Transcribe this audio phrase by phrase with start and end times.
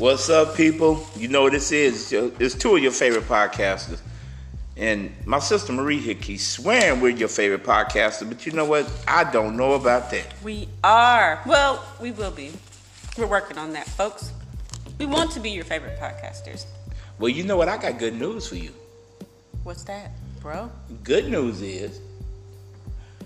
[0.00, 1.06] What's up, people?
[1.14, 2.10] You know what this is.
[2.10, 4.00] It's two of your favorite podcasters.
[4.74, 8.90] And my sister Marie here keeps swearing we're your favorite podcaster, but you know what?
[9.06, 10.32] I don't know about that.
[10.42, 11.42] We are.
[11.44, 12.50] Well, we will be.
[13.18, 14.32] We're working on that, folks.
[14.98, 16.64] We want to be your favorite podcasters.
[17.18, 17.68] Well, you know what?
[17.68, 18.72] I got good news for you.
[19.64, 20.72] What's that, bro?
[21.04, 22.00] Good news is,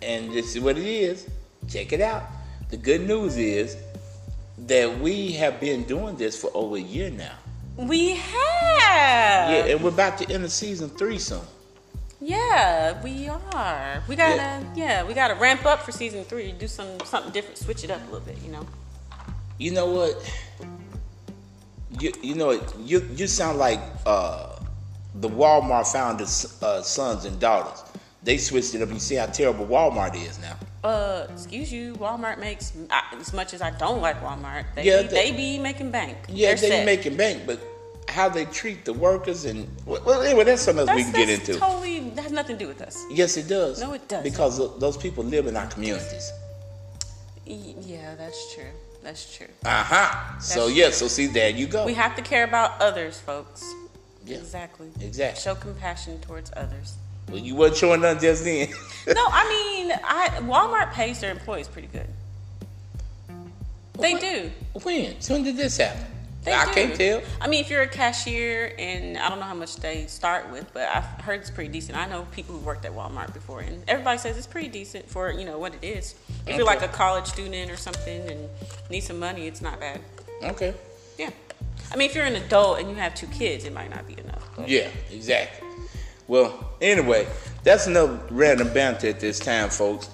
[0.03, 1.29] and this is what it is.
[1.69, 2.25] Check it out.
[2.71, 3.77] The good news is
[4.59, 7.35] that we have been doing this for over a year now.
[7.77, 9.51] We have.
[9.51, 11.41] Yeah, and we're about to end the season three soon.
[12.21, 14.03] Yeah, we are.
[14.09, 14.75] We gotta, yeah.
[14.75, 16.53] yeah, we gotta ramp up for season three.
[16.53, 18.39] Do some something different, switch it up a little bit.
[18.43, 18.67] You know.
[19.59, 20.33] You know what?
[22.01, 24.59] You you know you you sound like uh,
[25.17, 27.83] the Walmart founders' uh, sons and daughters.
[28.23, 28.91] They switched it up.
[28.91, 30.57] You see how terrible Walmart is now.
[30.85, 31.95] Uh, excuse you.
[31.95, 32.73] Walmart makes
[33.19, 34.67] as much as I don't like Walmart.
[34.75, 36.19] They yeah, be, they, they be making bank.
[36.29, 37.59] Yeah, They're they be making bank, but
[38.09, 41.59] how they treat the workers and well, anyway, that's something else we can get into.
[41.59, 43.03] Totally, that has nothing to do with us.
[43.11, 43.81] Yes, it does.
[43.81, 46.31] No, it does because those people live in our communities.
[47.47, 48.73] Yeah, that's true.
[49.03, 49.49] That's true.
[49.65, 50.39] Uh huh.
[50.39, 50.75] So true.
[50.75, 51.87] yeah, so see, there you go.
[51.87, 53.65] We have to care about others, folks.
[54.27, 54.39] Yeah.
[54.39, 54.91] Exactly.
[55.01, 55.41] Exactly.
[55.41, 56.95] Show compassion towards others.
[57.29, 58.69] Well, you weren't showing none just then.
[59.09, 62.07] no, I mean, I Walmart pays their employees pretty good.
[63.99, 64.51] They when, do.
[64.83, 65.17] When?
[65.29, 66.05] When did this happen?
[66.45, 66.73] They I do.
[66.73, 67.23] can't tell.
[67.41, 70.71] I mean, if you're a cashier, and I don't know how much they start with,
[70.75, 71.97] but I've heard it's pretty decent.
[71.97, 75.31] I know people who worked at Walmart before, and everybody says it's pretty decent for
[75.33, 76.15] you know what it is.
[76.29, 76.57] If okay.
[76.57, 78.49] you're like a college student or something and
[78.91, 80.01] need some money, it's not bad.
[80.43, 80.75] Okay.
[81.19, 81.31] Yeah.
[81.91, 84.19] I mean, if you're an adult and you have two kids, it might not be
[84.19, 84.47] enough.
[84.57, 84.69] But.
[84.69, 85.64] Yeah, exactly.
[86.27, 87.27] Well, anyway,
[87.63, 90.09] that's another random banter at this time, folks.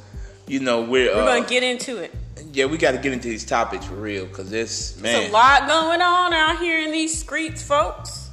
[0.46, 2.12] You know, we're we're uh, gonna get into it
[2.52, 5.12] yeah, we got to get into these topics for real because this man.
[5.14, 8.30] There's a lot going on out here in these streets, folks.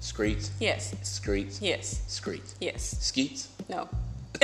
[0.00, 0.50] Streets.
[0.58, 0.94] Yes.
[1.02, 1.60] Streets.
[1.62, 2.02] Yes.
[2.08, 2.54] Streets.
[2.60, 2.96] Yes.
[3.00, 3.48] Skeets.
[3.68, 3.88] No.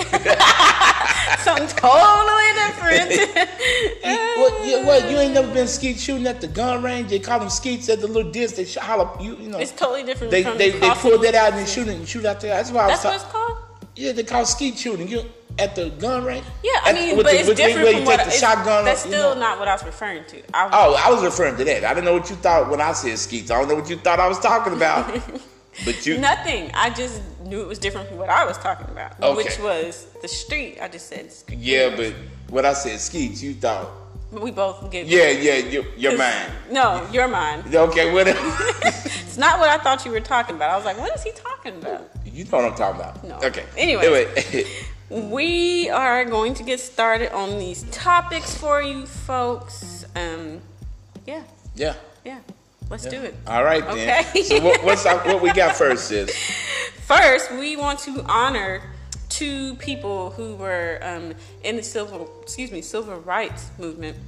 [1.38, 3.10] Something totally different.
[4.02, 5.10] yeah, what?
[5.10, 7.10] You ain't never been skeet shooting at the gun range?
[7.10, 8.56] They call them skeets at the little disc.
[8.56, 9.58] They holler, you, you know.
[9.58, 10.30] It's totally different.
[10.30, 12.54] They they, they pull that out and shoot it and shoot out there.
[12.54, 12.88] That's why.
[12.88, 13.58] That's I was what it's called.
[13.96, 15.08] Yeah, they call skeet shooting.
[15.08, 15.24] You
[15.58, 16.44] at the gun range?
[16.62, 18.84] Yeah, I mean, but the, it's different from what the shotgun.
[18.84, 19.40] That's still know?
[19.40, 20.42] not what I was referring to.
[20.54, 21.84] I was, oh, I was referring to that.
[21.84, 23.50] I didn't know what you thought when I said skeets.
[23.50, 25.12] I don't know what you thought I was talking about.
[25.84, 26.70] but you nothing.
[26.74, 29.34] I just knew it was different from what I was talking about, okay.
[29.34, 30.78] which was the street.
[30.80, 31.32] I just said.
[31.32, 31.60] Skeets.
[31.60, 32.14] Yeah, but
[32.50, 33.88] when I said skeets, you thought.
[34.30, 35.06] We both get.
[35.06, 36.52] Yeah, yeah, your, your mind.
[36.70, 37.74] No, your mind.
[37.74, 38.38] Okay, whatever.
[38.82, 40.70] it's not what I thought you were talking about.
[40.70, 42.10] I was like, what is he talking about?
[42.26, 43.24] You know what I'm talking about.
[43.24, 43.36] No.
[43.48, 43.64] Okay.
[43.76, 44.26] Anyway.
[44.36, 44.64] anyway.
[45.30, 50.04] we are going to get started on these topics for you folks.
[50.14, 50.60] Um,
[51.26, 51.42] yeah.
[51.74, 51.94] Yeah.
[52.24, 52.40] Yeah.
[52.90, 53.10] Let's yeah.
[53.10, 53.34] do it.
[53.46, 54.24] All right then.
[54.26, 54.42] Okay.
[54.42, 56.30] so what, what's our, what we got first is?
[57.08, 58.82] First, we want to honor
[59.30, 61.32] two people who were um,
[61.64, 64.18] in the civil, excuse me, civil rights movement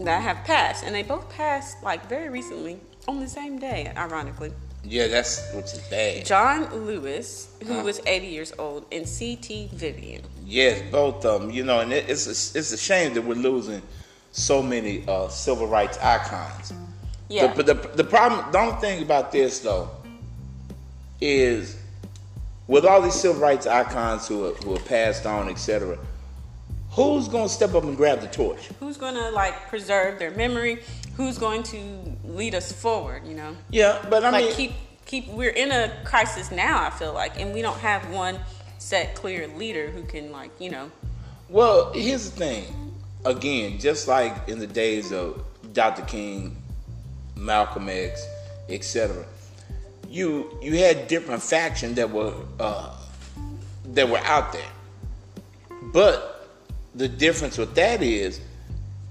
[0.00, 4.52] that have passed, and they both passed like very recently on the same day, ironically.
[4.84, 6.26] Yeah, that's which is bad.
[6.26, 7.82] John Lewis, who huh?
[7.82, 9.70] was 80 years old, and C.T.
[9.72, 10.20] Vivian.
[10.44, 11.50] Yes, both of them.
[11.50, 13.80] You know, and it, it's a, it's a shame that we're losing
[14.32, 16.74] so many uh, civil rights icons.
[17.30, 17.54] Yeah.
[17.54, 19.88] But the, the, the problem, the only thing about this though,
[21.22, 21.84] is
[22.68, 25.98] with all these civil rights icons who are, who are passed on, etc.
[26.90, 28.68] Who's gonna step up and grab the torch?
[28.80, 30.82] Who's gonna like preserve their memory?
[31.16, 33.26] Who's going to lead us forward?
[33.26, 33.56] You know.
[33.70, 34.72] Yeah, but I like mean, keep
[35.04, 35.28] keep.
[35.28, 36.82] We're in a crisis now.
[36.82, 38.38] I feel like, and we don't have one
[38.78, 40.90] set clear leader who can like you know.
[41.48, 42.94] Well, here's the thing.
[43.24, 46.02] Again, just like in the days of Dr.
[46.02, 46.56] King,
[47.36, 48.26] Malcolm X,
[48.68, 49.24] etc.
[50.16, 52.96] You you had different factions that were uh,
[53.92, 54.72] that were out there,
[55.92, 56.48] but
[56.94, 58.40] the difference with that is,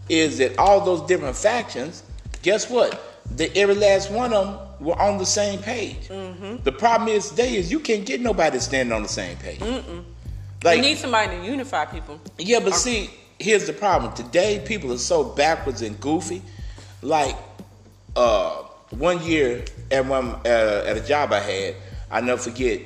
[0.09, 2.01] is that all those different factions,
[2.41, 2.99] guess what?
[3.35, 6.07] The every last one of them were on the same page.
[6.07, 6.63] Mm-hmm.
[6.63, 9.59] The problem is today is you can't get nobody standing on the same page.
[9.59, 10.03] Mm-mm.
[10.63, 12.19] Like, you need somebody to unify people.
[12.39, 14.11] Yeah, but see, here's the problem.
[14.15, 16.41] Today, people are so backwards and goofy.
[17.03, 17.35] Like
[18.15, 21.75] uh, one year at one uh, at a job I had,
[22.11, 22.81] I never forget.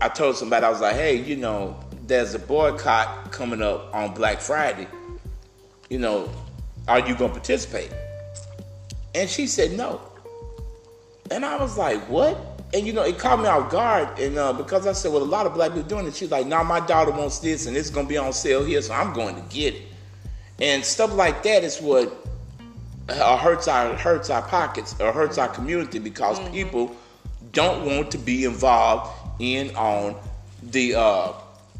[0.00, 1.78] I told somebody I was like, "Hey, you know,
[2.08, 4.88] there's a boycott coming up on Black Friday.
[5.90, 6.30] You know,
[6.88, 7.92] are you to participate?
[9.14, 10.00] And she said no.
[11.30, 12.38] And I was like, what?
[12.72, 14.18] And you know, it caught me off guard.
[14.18, 16.46] And uh, because I said, well, a lot of black people doing it, she's like,
[16.46, 19.34] now my daughter wants this and it's to be on sale here, so I'm going
[19.34, 19.82] to get it.
[20.60, 22.26] And stuff like that is what
[23.08, 26.94] uh, hurts our hurts our pockets or hurts our community because people
[27.52, 30.14] don't want to be involved in on
[30.62, 31.32] the uh,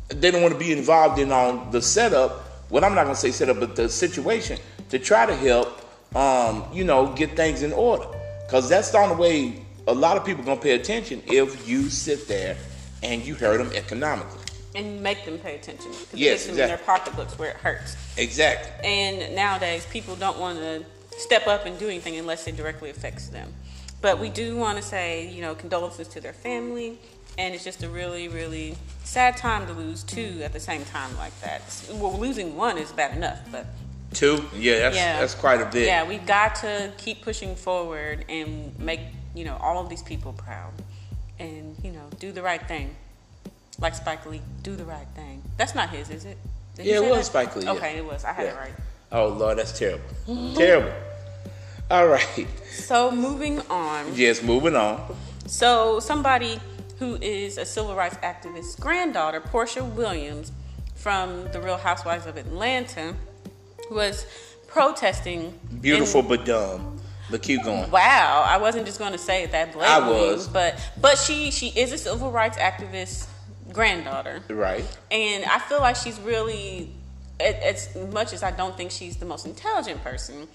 [0.08, 2.44] they don't want to be involved in on the setup.
[2.70, 4.58] Well, I'm not gonna say setup, but the situation
[4.90, 5.80] to try to help,
[6.16, 8.06] um, you know, get things in order.
[8.46, 12.26] Because that's the only way a lot of people gonna pay attention if you sit
[12.28, 12.56] there
[13.02, 14.40] and you hurt them economically.
[14.74, 16.86] and make them pay attention because Yes, it hits in their exactly.
[16.86, 17.96] pocketbooks where it hurts.
[18.16, 18.70] Exactly.
[18.88, 20.84] And nowadays, people don't want to
[21.18, 23.52] step up and do anything unless it directly affects them.
[24.00, 26.98] But we do want to say, you know, condolences to their family.
[27.36, 31.16] And it's just a really, really sad time to lose two at the same time
[31.16, 31.62] like that.
[31.92, 33.66] Well, losing one is bad enough, but
[34.14, 34.44] Two.
[34.56, 35.86] Yeah, that's yeah, that's quite a bit.
[35.86, 39.00] Yeah, we've got to keep pushing forward and make
[39.34, 40.72] you know all of these people proud,
[41.38, 42.94] and you know do the right thing.
[43.78, 45.42] Like Spike Lee, do the right thing.
[45.56, 46.36] That's not his, is it?
[46.74, 47.24] Did Yeah, it was that?
[47.26, 47.72] Spike Lee, yeah.
[47.72, 48.24] Okay, it was.
[48.24, 48.72] I had it right.
[49.12, 50.04] Oh Lord, that's terrible.
[50.54, 50.92] terrible.
[51.90, 52.46] All right.
[52.70, 54.14] So moving on.
[54.14, 55.14] Yes, moving on.
[55.46, 56.60] So somebody
[56.98, 60.52] who is a civil rights activist's granddaughter, Porsha Williams,
[60.94, 63.14] from the Real Housewives of Atlanta,
[63.90, 64.26] was
[64.66, 65.58] protesting.
[65.70, 67.00] in- Beautiful but dumb.
[67.30, 67.90] But keep going.
[67.90, 70.14] Wow, I wasn't just going to say it that blatantly.
[70.14, 70.48] was.
[70.48, 73.26] but but she she is a civil rights activist
[73.70, 74.82] granddaughter, Right.
[75.10, 76.90] and I feel like she's really,
[77.38, 80.48] as much as I don't think she's the most intelligent person,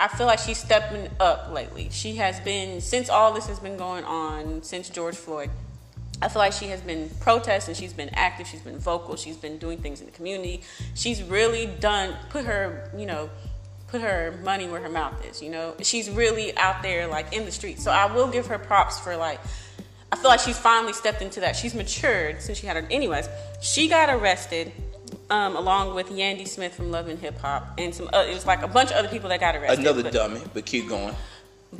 [0.00, 1.88] I feel like she's stepping up lately.
[1.90, 5.50] She has been since all this has been going on since George Floyd.
[6.20, 9.58] I feel like she has been protesting, she's been active, she's been vocal, she's been
[9.58, 10.62] doing things in the community.
[10.94, 13.30] She's really done put her, you know,
[13.88, 15.74] put her money where her mouth is, you know.
[15.82, 17.78] She's really out there like in the street.
[17.80, 19.40] So I will give her props for like
[20.10, 21.54] I feel like she's finally stepped into that.
[21.54, 23.28] She's matured since she had her anyways.
[23.60, 24.72] She got arrested
[25.30, 28.46] um, along with Yandy Smith from Love and Hip Hop and some uh, it was
[28.46, 29.80] like a bunch of other people that got arrested.
[29.80, 31.14] Another but- dummy, but keep going.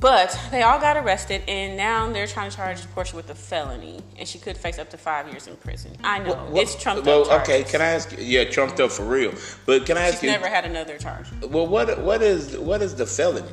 [0.00, 4.00] but they all got arrested, and now they're trying to charge Porsha with a felony,
[4.18, 5.96] and she could face up to five years in prison.
[6.04, 7.40] I know What- it's trumped well, up.
[7.42, 8.18] okay, can I ask you?
[8.22, 9.32] Yeah, trumped up for real.
[9.64, 10.30] But can I ask She's you?
[10.30, 11.26] never had another charge.
[11.48, 13.48] well, what what is what is the felony?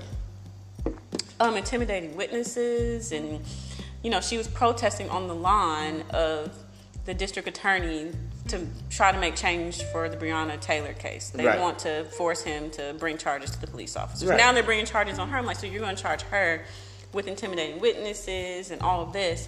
[1.40, 3.42] Um, intimidating witnesses, and
[4.04, 6.54] you know, she was protesting on the lawn of
[7.06, 8.12] the district attorney
[8.50, 11.32] to try to make change for the Breonna Taylor case.
[11.32, 11.60] They Right.
[11.60, 14.30] want to force him to bring charges to the police officers.
[14.30, 14.38] Right.
[14.38, 15.38] Now they're bringing charges on her.
[15.38, 16.64] I'm like, so you're going to charge her
[17.12, 19.48] with intimidating witnesses and all of this,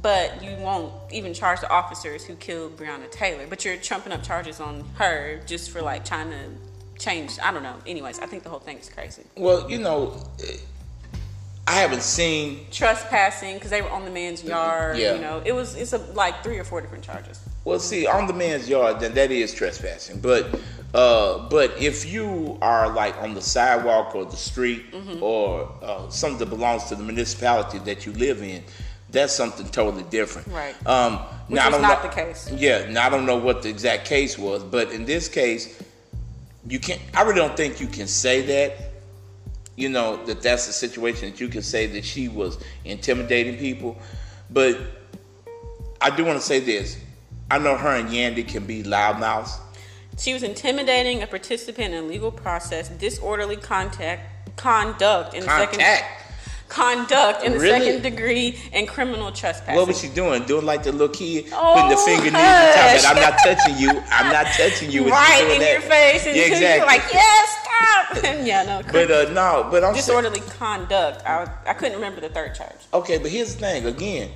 [0.00, 3.46] but you won't even charge the officers who killed Breonna Taylor.
[3.48, 6.44] But you're trumping up charges on her just for like trying to
[7.00, 7.38] change.
[7.42, 7.76] I don't know.
[7.86, 9.22] Anyways, I think the whole thing is crazy.
[9.36, 10.22] Well, you know,
[11.66, 12.66] I haven't seen.
[12.70, 14.98] Trespassing because they were on the man's yard.
[14.98, 15.14] Yeah.
[15.14, 17.40] You know, it was it's a, like three or four different charges.
[17.66, 20.20] Well, see, on the man's yard, then that is trespassing.
[20.20, 20.56] But
[20.94, 25.20] uh, but if you are like on the sidewalk or the street Mm-hmm.
[25.22, 28.62] or uh, something that belongs to the municipality that you live in,
[29.10, 30.46] that's something totally different.
[30.46, 30.74] Right.
[30.86, 31.18] Um,
[31.48, 32.50] Which now, I don't not know- the case.
[32.52, 32.88] Yeah.
[32.88, 35.82] Now I don't know what the exact case was, but in this case,
[36.68, 37.00] you can't.
[37.14, 38.92] I really don't think you can say that.
[39.74, 43.98] You know that that's the situation that you can say that she was intimidating people,
[44.50, 44.78] but
[46.00, 46.98] I do want to say this.
[47.50, 49.58] I know her and Yandy can be loudmouths.
[50.18, 55.78] She was intimidating a participant in a legal process, disorderly contact, conduct in the second
[55.78, 56.22] Contact.
[56.68, 57.84] conduct in the Really?
[57.86, 59.76] second degree, and criminal trespassing.
[59.76, 60.44] What was she doing?
[60.44, 63.38] Doing like the little kid, Oh, putting the finger in the top that I'm not
[63.44, 63.90] touching you.
[64.10, 65.08] I'm not touching you.
[65.10, 65.72] right in that.
[65.72, 66.86] your face, and yeah, you're exactly.
[66.86, 68.24] like, yes, stop.
[68.46, 71.24] yeah, no, but uh, no, but I'm saying, disorderly conduct.
[71.26, 72.72] I, I couldn't remember the third charge.
[72.94, 73.18] okay.
[73.18, 73.84] But here's the thing.
[73.86, 74.30] Again,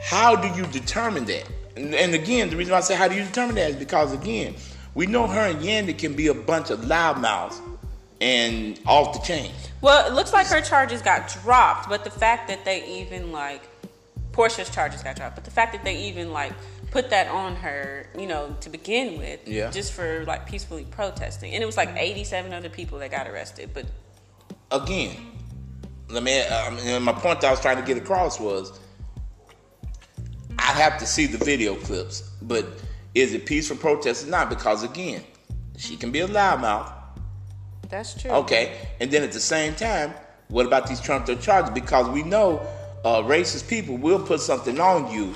[0.00, 1.44] how do you determine that?
[1.76, 4.12] And, and again, the reason why I say how do you determine that is because
[4.12, 4.54] again,
[4.94, 7.60] we know her and Yandy can be a bunch of loudmouths
[8.20, 9.52] and off the chain.
[9.82, 13.62] Well, it looks like her charges got dropped, but the fact that they even like
[14.32, 16.52] Porsha's charges got dropped, but the fact that they even like
[16.90, 19.70] put that on her, you know, to begin with, Yeah.
[19.70, 21.98] just for like peacefully protesting, and it was like mm-hmm.
[21.98, 23.86] 87 other people that got arrested, but
[24.70, 25.16] again,
[26.08, 26.42] let me.
[26.42, 28.78] I mean, my point I was trying to get across was,
[30.58, 32.66] I have to see the video clips, but
[33.14, 34.48] is it peaceful protest or not?
[34.50, 35.22] Because again,
[35.76, 36.92] she can be a loudmouth,
[37.88, 38.30] that's true.
[38.30, 40.12] okay, and then at the same time,
[40.48, 41.70] what about these trumped up charges?
[41.70, 42.66] Because we know
[43.04, 45.32] uh, racist people will put something on you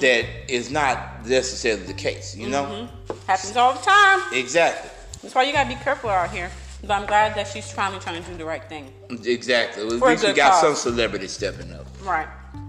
[0.00, 2.36] that is not necessarily the case.
[2.36, 2.88] You know,
[3.26, 4.20] Happens all the time.
[4.32, 4.90] exactly,
[5.22, 6.50] That's why you gotta be careful out here.
[6.82, 8.90] But I'm glad that she's finally trying to do the right thing.
[9.24, 9.84] exactly.
[9.84, 10.60] At For least we got cause.
[10.62, 11.86] some celebrity stepping up.
[12.02, 12.26] Right.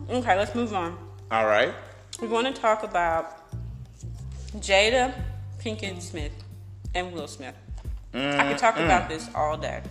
[0.09, 0.97] Okay, let's move on.
[1.31, 1.73] All right.
[2.21, 3.49] We're going to talk about
[4.57, 5.13] Jada
[5.59, 6.33] Pinkett Smith
[6.93, 7.55] and Will Smith.
[8.13, 9.09] I could talk mm, about mm.
[9.09, 9.81] this all day.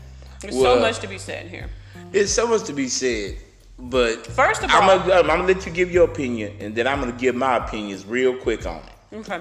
[0.42, 1.70] There's Well- so much to be said here.
[2.12, 3.36] There's so much to be said,
[3.78, 6.86] but First of I'm all- gonna, I'm gonna let you give your opinion, and then
[6.86, 9.16] I'm gonna give my opinions real quick on it.
[9.16, 9.40] Okay.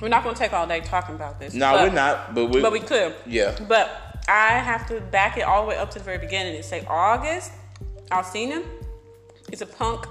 [0.00, 1.54] We're not going to take all day talking about this.
[1.54, 2.60] No, but- we're not, but we.
[2.62, 3.14] But we could.
[3.26, 3.58] Yeah.
[3.66, 6.64] But I have to back it all the way up to the very beginning and
[6.64, 7.50] say August
[8.12, 8.64] Alsina
[9.50, 10.06] is a punk.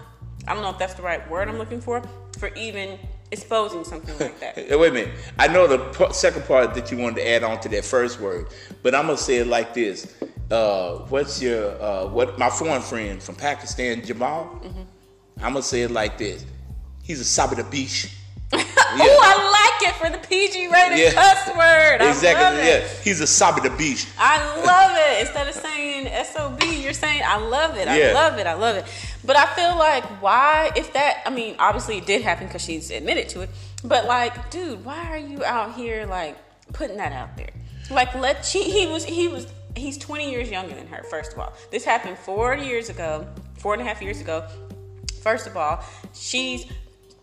[0.48, 2.02] I don't know if that's the right word I'm looking for,
[2.38, 3.00] for even
[3.32, 4.56] exposing something like that.
[4.80, 5.10] Wait a minute.
[5.40, 8.48] I know the second part that you wanted to add on to that first word,
[8.82, 10.14] but I'm gonna say it like this.
[10.52, 12.38] Uh, what's your uh, what?
[12.38, 14.46] My foreign friend from Pakistan, Jamal.
[14.64, 14.82] Mm-hmm.
[15.38, 16.46] I'm gonna say it like this.
[17.02, 18.10] He's a sabita beach.
[18.96, 21.14] Oh, I like it for the PG rated Yeah.
[21.14, 22.00] cuss word.
[22.00, 22.68] I exactly.
[22.68, 22.88] Yeah.
[23.04, 24.06] He's a sabita beach.
[24.20, 25.22] I love it.
[25.26, 25.93] Instead of saying
[26.24, 27.88] SOB, you're saying I love it.
[27.88, 28.14] I Yeah.
[28.14, 28.48] love it.
[28.48, 28.86] I love it.
[29.24, 32.92] But I feel like why if that I mean, obviously it did happen because she's
[32.92, 33.50] admitted to it.
[33.84, 36.36] But like, dude, why are you out here like
[36.74, 37.50] putting that out there?
[37.90, 41.40] Like let she he was he was he's 20 years younger than her, first of
[41.40, 41.54] all.
[41.72, 43.28] This happened four years ago,
[43.58, 44.48] four and a half years ago.
[45.22, 46.66] First of all, she's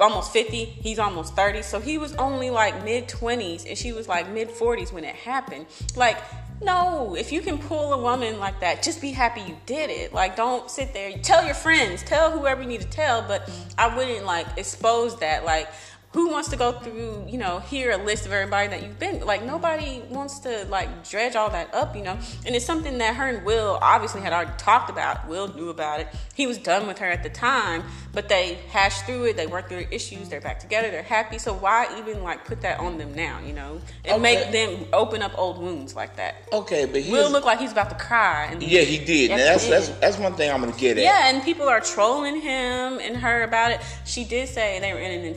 [0.01, 1.63] almost 50, he's almost 30.
[1.63, 5.15] So he was only like mid 20s and she was like mid 40s when it
[5.15, 5.67] happened.
[5.95, 6.17] Like,
[6.63, 10.13] no, if you can pull a woman like that, just be happy you did it.
[10.13, 11.13] Like, don't sit there.
[11.19, 15.45] Tell your friends, tell whoever you need to tell, but I wouldn't like expose that.
[15.45, 15.69] Like,
[16.13, 19.25] who wants to go through, you know, hear a list of everybody that you've been
[19.25, 22.19] like nobody wants to like dredge all that up, you know.
[22.45, 25.29] And it's something that her and Will obviously had already talked about.
[25.29, 26.09] Will knew about it.
[26.35, 29.69] He was done with her at the time, but they hashed through it, they worked
[29.69, 31.39] through their issues, they're back together, they're happy.
[31.39, 33.81] So why even like put that on them now, you know?
[34.05, 34.35] And Okay.
[34.35, 36.35] make them open up old wounds like that.
[36.53, 39.31] Okay, but here's, Will look like he's about to cry and yeah, he did.
[39.31, 41.05] That's that's that's one thing I'm gonna get at.
[41.05, 43.81] yeah, and people are trolling him and her about it.
[44.05, 45.35] She did say they were in an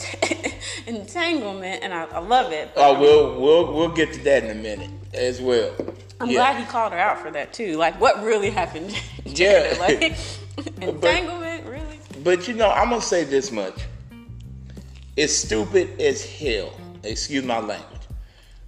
[0.88, 2.72] entanglement, and I, I love it.
[2.75, 5.74] but Oh, we'll we'll we'll get to that in a minute as well.
[6.20, 6.36] I'm yeah.
[6.36, 7.77] glad he called her out for that too.
[7.77, 8.96] Like, what really happened?
[9.25, 9.75] Yeah.
[9.79, 10.01] like
[10.82, 12.00] entanglement, really?
[12.24, 13.74] But you know, I'm gonna say this much.
[15.15, 16.74] It's stupid as hell.
[17.03, 18.01] Excuse my language.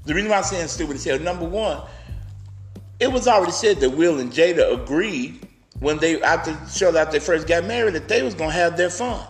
[0.05, 1.81] The reason why I'm saying stupid as hell, number one,
[2.99, 5.45] it was already said that Will and Jada agreed
[5.79, 8.89] when they after shortly after they first got married that they was gonna have their
[8.89, 9.25] fun.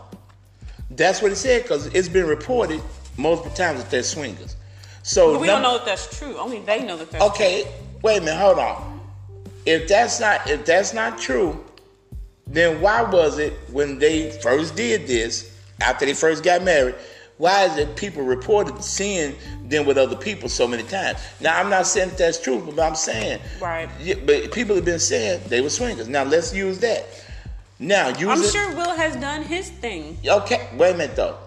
[0.95, 2.81] That's what it said because it's been reported
[3.17, 4.55] multiple times that they're swingers.
[5.03, 6.37] So But we num- don't know if that's true.
[6.37, 7.67] Only they know that that's Okay,
[8.01, 9.01] wait a minute, hold on.
[9.65, 11.63] If that's not if that's not true,
[12.47, 16.95] then why was it when they first did this, after they first got married,
[17.37, 19.35] why is it people reported seeing
[19.65, 21.19] them with other people so many times?
[21.41, 23.89] Now I'm not saying that that's true, but I'm saying Right.
[24.25, 26.07] But people have been saying they were swingers.
[26.07, 27.05] Now let's use that.
[27.79, 31.37] Now use I'm sure Will has done his thing, Okay, wait a minute though.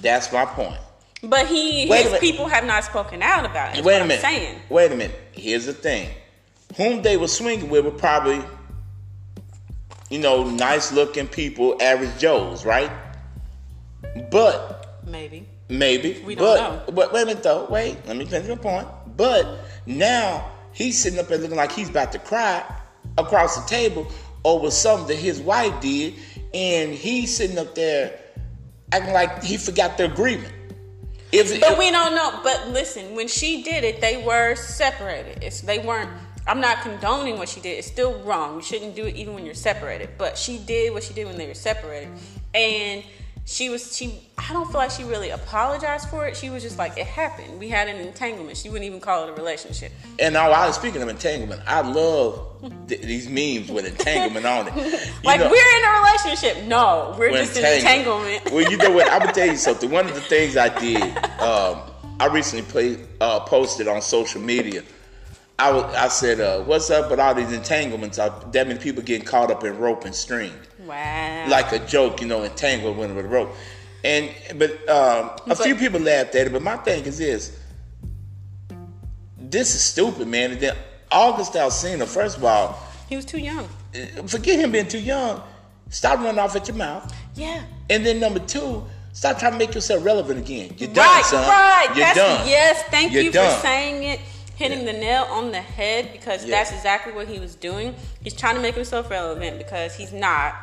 [0.00, 0.78] That's my point.
[1.22, 3.84] but he Wait his people have not spoken out about it.
[3.84, 4.20] Wait a I'm minute.
[4.22, 4.60] saying.
[4.68, 5.18] Wait a minute.
[5.32, 6.08] Here's the thing.
[6.76, 8.42] Whom they were swinging with were probably,
[10.10, 12.90] you know, nice looking people, average Joes, right?
[14.30, 15.46] But Maybe.
[15.68, 16.22] maybe.
[16.24, 17.66] We don't but, But wait a minute though.
[17.68, 17.96] Wait.
[18.06, 18.88] Let me finish my point.
[19.16, 22.62] But now he's sitting up there looking like he's about to cry
[23.18, 24.06] across the table
[24.46, 26.14] over something that his wife did,
[26.54, 28.18] and he's sitting up there
[28.92, 30.52] acting like he forgot the agreement.
[31.32, 32.40] If, But if- we don't know.
[32.44, 35.42] But listen, when she did it, they were separated.
[35.42, 36.10] It's they weren't.
[36.46, 37.76] I'm not condoning what she did.
[37.78, 38.54] It's still wrong.
[38.54, 40.10] You shouldn't do it even when you're separated.
[40.16, 42.10] But she did what she did when they were separated,
[42.54, 43.02] and
[43.48, 44.18] she was she.
[44.36, 46.36] I don't feel like she really apologized for it.
[46.36, 47.58] She was just like, it happened.
[47.58, 48.58] We had an entanglement.
[48.58, 49.92] She wouldn't even call it a relationship.
[50.18, 51.62] And now, I was speaking of entanglement.
[51.66, 52.44] I love
[52.88, 54.74] th- these memes with entanglement on it.
[54.76, 56.64] You Like know, we're in a relationship.
[56.66, 58.50] No, we're with just in entanglement.
[58.52, 59.10] well, you know what?
[59.10, 59.90] I'm gonna tell you something.
[59.90, 61.02] One of the things I did,
[61.40, 61.82] um,
[62.18, 64.82] I recently played, uh, posted on social media.
[65.58, 68.18] I was, I said, uh, "What's up with all these entanglements?
[68.18, 71.46] Uh, that many people getting caught up in rope and string." wow.
[71.48, 73.50] like a joke, you know, entangled with a rope.
[74.04, 76.52] And but um, a But- few people laughed at it.
[76.52, 77.58] But my thing is this:
[79.38, 80.52] this is stupid, man.
[80.52, 80.76] And then
[81.10, 83.68] August Alsina, first of all, he was too young.
[83.94, 85.42] eh, forget him being too young.
[85.88, 87.12] Stop running off at your mouth.
[87.34, 87.62] Yeah.
[87.88, 90.74] And then number two, stop trying to make yourself relevant again.
[90.78, 91.48] You're done, right, son.
[91.48, 91.86] right.
[91.90, 92.48] You're that's, done.
[92.48, 93.54] Yes, thank You're you done.
[93.54, 94.20] for saying it,
[94.56, 96.56] hitting the nail on the head because Yeah.
[96.56, 97.94] that's exactly what he was doing.
[98.22, 100.54] He's trying to make himself relevant because he's not.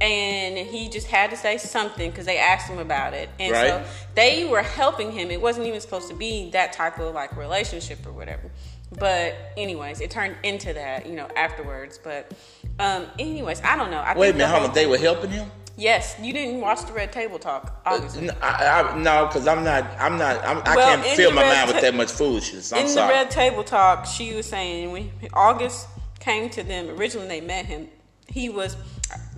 [0.00, 3.28] And he just had to say something because they asked him about it.
[3.38, 5.30] And so they were helping him.
[5.30, 8.50] It wasn't even supposed to be that type of like relationship or whatever.
[8.98, 11.98] But anyways, it turned into that, you know, afterwards.
[12.02, 12.32] But
[12.78, 13.98] um anyways, I don't know.
[13.98, 14.74] I Wait a minute, hold on.
[14.74, 15.50] They were helping him.
[15.80, 18.28] Yes, you didn't watch the Red Table Talk, obviously.
[18.42, 19.84] I, I, no, because I'm not.
[19.98, 20.44] I'm not.
[20.44, 22.70] I'm, I Well, can't fill my mind with that much foolishness.
[22.70, 23.08] I'm in sorry.
[23.08, 27.28] the red table talk, she was saying when August came to them originally.
[27.28, 27.88] They met him.
[28.28, 28.76] He was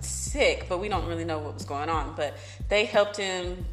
[0.01, 2.13] sick, but we don't really know what was going on.
[2.17, 2.35] But
[2.67, 3.65] they helped him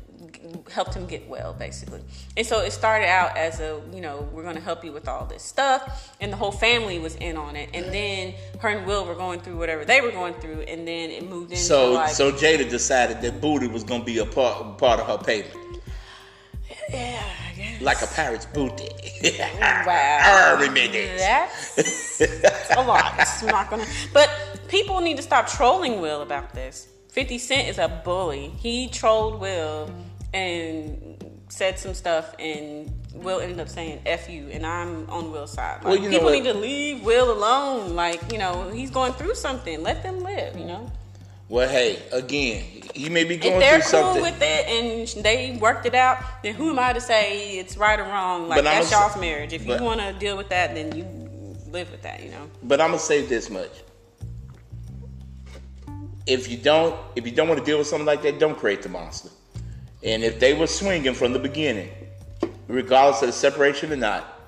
[0.70, 2.00] helped him get well basically
[2.36, 5.06] and so it started out as a you know we're going to help you with
[5.08, 8.86] all this stuff and the whole family was in on it and then her and
[8.86, 11.92] will were going through whatever they were going through and then it moved into So
[11.92, 15.52] like so Jada decided that booty was gonna be a part part of her payment,
[16.88, 17.82] yeah I guess.
[17.82, 18.88] like a pirate's booty.
[19.60, 20.18] Wow.
[20.22, 22.18] I remember this.
[22.40, 23.14] That's a lot.
[23.18, 23.86] I'm not gonna.
[24.12, 24.30] But
[24.68, 26.88] people need to stop trolling Will about this.
[27.08, 28.48] Fifty Cent is a bully.
[28.58, 29.90] He trolled Will
[30.32, 31.16] and
[31.48, 35.76] said some stuff, and Will ended up saying "f you," and I'm on Will's side.
[35.78, 36.32] Like, Well, you know people what?
[36.34, 37.94] need to leave Will alone.
[37.94, 39.82] Like you know, he's going through something.
[39.82, 40.56] Let them live.
[40.58, 40.92] You know.
[41.48, 42.62] Well, hey, again,
[42.94, 44.22] he may be going If they're through cool something.
[44.22, 47.98] with it and they worked it out, then who am I to say it's right
[47.98, 48.48] or wrong?
[48.48, 49.52] Like But that's say- y'all's marriage.
[49.52, 51.04] If but- you want to deal with that, then you
[51.72, 52.22] live with that.
[52.22, 52.48] You know.
[52.62, 53.70] But I'm gonna say this much:
[56.26, 58.82] if you don't, if you don't want to deal with something like that, don't create
[58.82, 59.30] the monster.
[60.02, 61.90] And if they were swinging from the beginning,
[62.68, 64.40] regardless of the separation or not,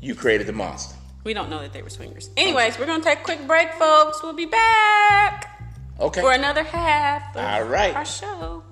[0.00, 0.94] you created the monster.
[1.24, 2.30] We don't know that they were swingers.
[2.36, 4.22] Anyways, we're gonna take a quick break, folks.
[4.22, 5.60] We'll be back
[6.00, 6.20] Okay.
[6.20, 7.94] for another half of All right.
[7.94, 8.62] our show.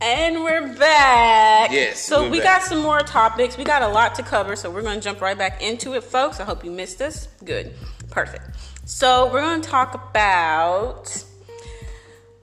[0.00, 1.49] And we're back.
[1.70, 2.60] Yes, So we back.
[2.60, 3.56] got some more topics.
[3.56, 6.04] We got a lot to cover, so we're going to jump right back into it,
[6.04, 6.40] folks.
[6.40, 7.28] I hope you missed us.
[7.44, 7.74] Good.
[8.10, 8.44] Perfect.
[8.84, 11.24] So we're going to talk about.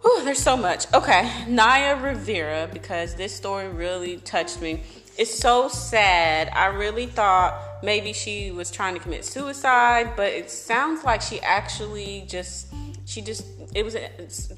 [0.01, 0.91] Whew, there's so much.
[0.93, 4.83] Okay, Naya Rivera, because this story really touched me.
[5.17, 6.49] It's so sad.
[6.53, 11.39] I really thought maybe she was trying to commit suicide, but it sounds like she
[11.41, 12.67] actually just
[13.07, 14.09] she just it was a,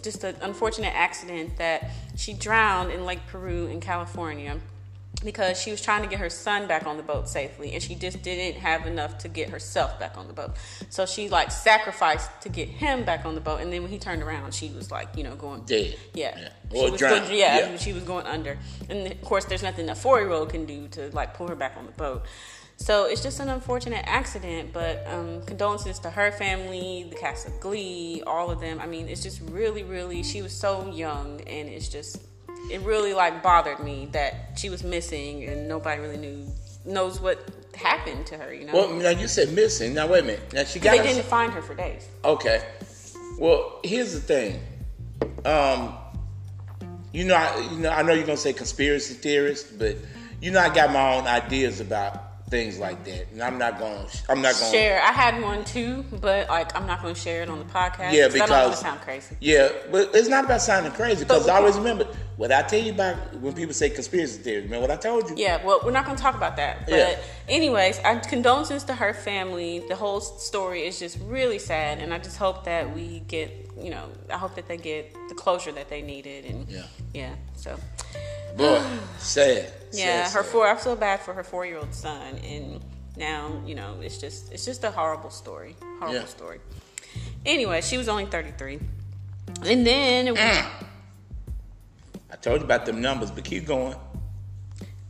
[0.02, 4.60] just an unfortunate accident that she drowned in Lake Piru in California
[5.24, 7.94] because she was trying to get her son back on the boat safely and she
[7.94, 10.52] just didn't have enough to get herself back on the boat.
[10.90, 14.00] So she like sacrificed to get him back on the boat and then when he
[14.00, 15.96] turned around she was like, you know, going Dead.
[16.14, 16.36] Yeah.
[16.40, 16.50] Yeah.
[16.72, 17.26] She Or was drowned.
[17.26, 17.78] going- yeah, Yeah.
[17.78, 18.58] she was going under.
[18.90, 21.86] And of course there's nothing a 4-year-old can do to like pull her back on
[21.86, 22.24] the boat.
[22.80, 27.60] So it's just an unfortunate accident, but um, condolences to her family, the cast of
[27.60, 28.80] Glee, all of them.
[28.80, 30.24] I mean, it's just really, really.
[30.24, 32.24] She was so young, and it's just,
[32.72, 36.48] it really like bothered me that she was missing, and nobody really knew
[36.86, 38.54] knows what happened to her.
[38.54, 39.94] You know, Well, now you said missing.
[39.94, 40.54] Now wait a minute.
[40.54, 40.98] Now she got.
[40.98, 42.08] they didn't find her for days.
[42.24, 42.64] Okay.
[43.38, 44.62] Well, here's the thing.
[45.44, 45.96] Um,
[47.12, 49.98] you know, I, you know, I know you're gonna say conspiracy theorist, but
[50.42, 54.06] you know, I got my own ideas about things like that, and I'm not gonna.
[54.28, 55.00] I'm not gonna Share.
[55.02, 58.12] I had one too, but like I'm not going to share it on the podcast.
[58.14, 59.36] Yeah, 'cause I don't want because- to sound crazy.
[59.40, 62.08] Yeah, but it's not about sounding crazy because I always remember
[62.38, 64.62] what I tell you about when people say conspiracy theory.
[64.64, 65.36] Remember what I told you.
[65.38, 66.86] Yeah, well, we're not going to talk about that.
[66.86, 67.18] But, Yeah.
[67.50, 69.84] anyways, I, condolences to her family.
[69.88, 73.90] The whole story is just really sad, and I just hope that we get, you
[73.90, 76.82] know, I hope that they get the closure that they needed, and Yeah.
[77.14, 77.30] yeah.
[77.56, 77.78] So,
[78.58, 78.82] Boy,
[79.20, 79.72] sad.
[79.92, 80.68] Yeah, her four.
[80.68, 82.82] I feel bad for her four-year-old son, and
[83.18, 85.76] now you know it's just it's just a horrible story.
[86.00, 86.26] Horrible Yeah.
[86.26, 86.60] story.
[87.46, 88.80] Anyway, she was only thirty-three,
[89.66, 90.66] and then Mm.
[92.32, 93.96] I told you about them numbers, but keep going.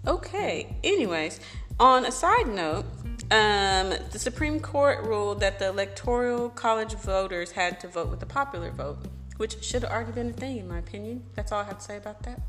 [0.08, 0.76] Okay.
[0.84, 1.40] Anyways,
[1.80, 2.86] on a side note,
[3.32, 8.26] um, the Supreme Court ruled that the Electoral College voters had to vote with the
[8.26, 9.00] popular vote,
[9.38, 11.24] which should have already been a thing, in my opinion.
[11.36, 12.40] That's all I have to say about that.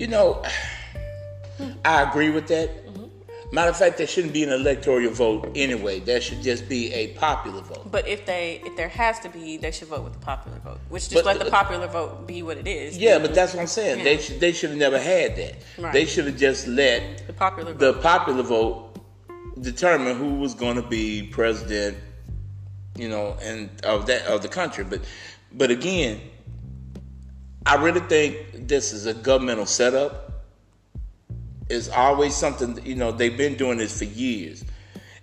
[0.00, 0.42] You know,
[1.84, 2.86] I agree with that.
[2.86, 3.54] Mm-hmm.
[3.54, 6.00] Matter of fact, there shouldn't be an electoral vote anyway.
[6.00, 7.92] There should just be a popular vote.
[7.92, 10.78] But if they, if there has to be, they should vote with the popular vote,
[10.88, 12.96] which just But- let the popular vote be what it is.
[12.96, 14.02] Yeah, but that's what I'm saying.
[14.02, 15.56] They should they should have never had that.
[15.76, 15.92] Right.
[15.92, 17.78] They should have just let the popular vote.
[17.78, 18.96] the popular vote
[19.60, 21.98] determine who was going to be president,
[22.96, 24.82] you know, and of that of the country.
[24.82, 25.02] But
[25.52, 26.22] but again,
[27.66, 30.32] I really think this is a governmental setup.
[31.68, 34.64] It's always something you know they've been doing this for years,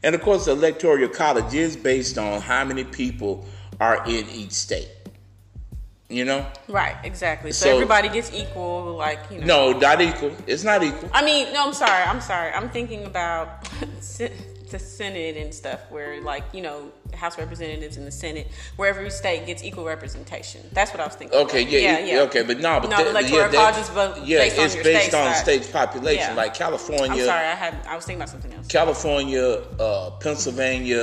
[0.03, 3.45] and of course the electoral college is based on how many people
[3.79, 4.87] are in each state.
[6.09, 6.95] You know, Right.
[7.03, 7.51] Exactly.
[7.51, 9.71] So, So- everybody gets equal, like you know.
[9.73, 10.31] no, not equal.
[10.47, 11.09] It's not equal.
[11.13, 12.01] I mean, no, I'm sorry.
[12.03, 12.53] I'm sorry.
[12.53, 13.67] I'm thinking about
[14.71, 19.09] the Senate and stuff where, like, you know, House Representatives and the Senate, where every
[19.09, 20.61] state gets equal representation.
[20.73, 21.37] That's what I was thinking.
[21.39, 21.71] Okay, about.
[21.73, 24.65] yeah, yeah, okay, but no, but No, that- electoral yeah, colleges vote yeah, based on
[24.65, 26.19] it's your based state on state's population.
[26.29, 26.33] Yeah.
[26.35, 27.45] Like I'm California, sorry.
[27.47, 27.75] I had.
[27.87, 28.67] I was thinking about something else.
[28.67, 29.43] California,
[29.79, 31.01] uh, Pennsylvania,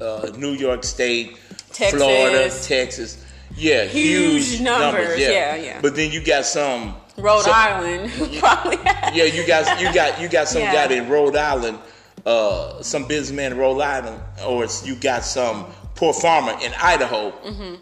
[0.00, 1.72] uh, New York State, Mm-hmm.
[1.72, 2.00] Texas.
[2.02, 3.24] Florida, Texas.
[3.56, 5.18] yeah, huge huge, numbers.
[5.18, 5.30] yeah.
[5.30, 5.80] Yeah, yeah.
[5.80, 8.76] But then you got some Rhode some- Island probably.
[9.14, 10.86] Yeah, you got you got you got some Yeah.
[10.88, 11.78] guy in Rhode Island,
[12.26, 17.30] uh, some businessman in Rhode Island, or it's, you got some poor farmer in Idaho
[17.30, 17.74] Mm-hmm.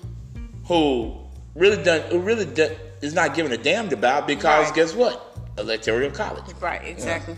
[0.67, 1.17] who
[1.55, 2.73] really done who really done,
[3.03, 4.75] is not giving a damn about because Right.
[4.75, 5.27] guess what?
[5.59, 6.45] Electoral college.
[6.61, 7.37] Right, exactly.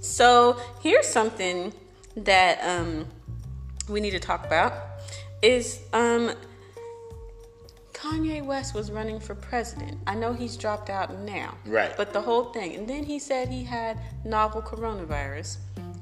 [0.00, 1.72] So here's something
[2.16, 3.06] that um,
[3.88, 4.72] we need to talk about
[5.42, 6.32] is um,
[7.92, 9.98] Kanye West was running for president.
[10.06, 11.54] I know he's dropped out now.
[11.66, 11.96] Right.
[11.96, 12.74] But the whole thing.
[12.76, 15.56] And then he said he had novel coronavirus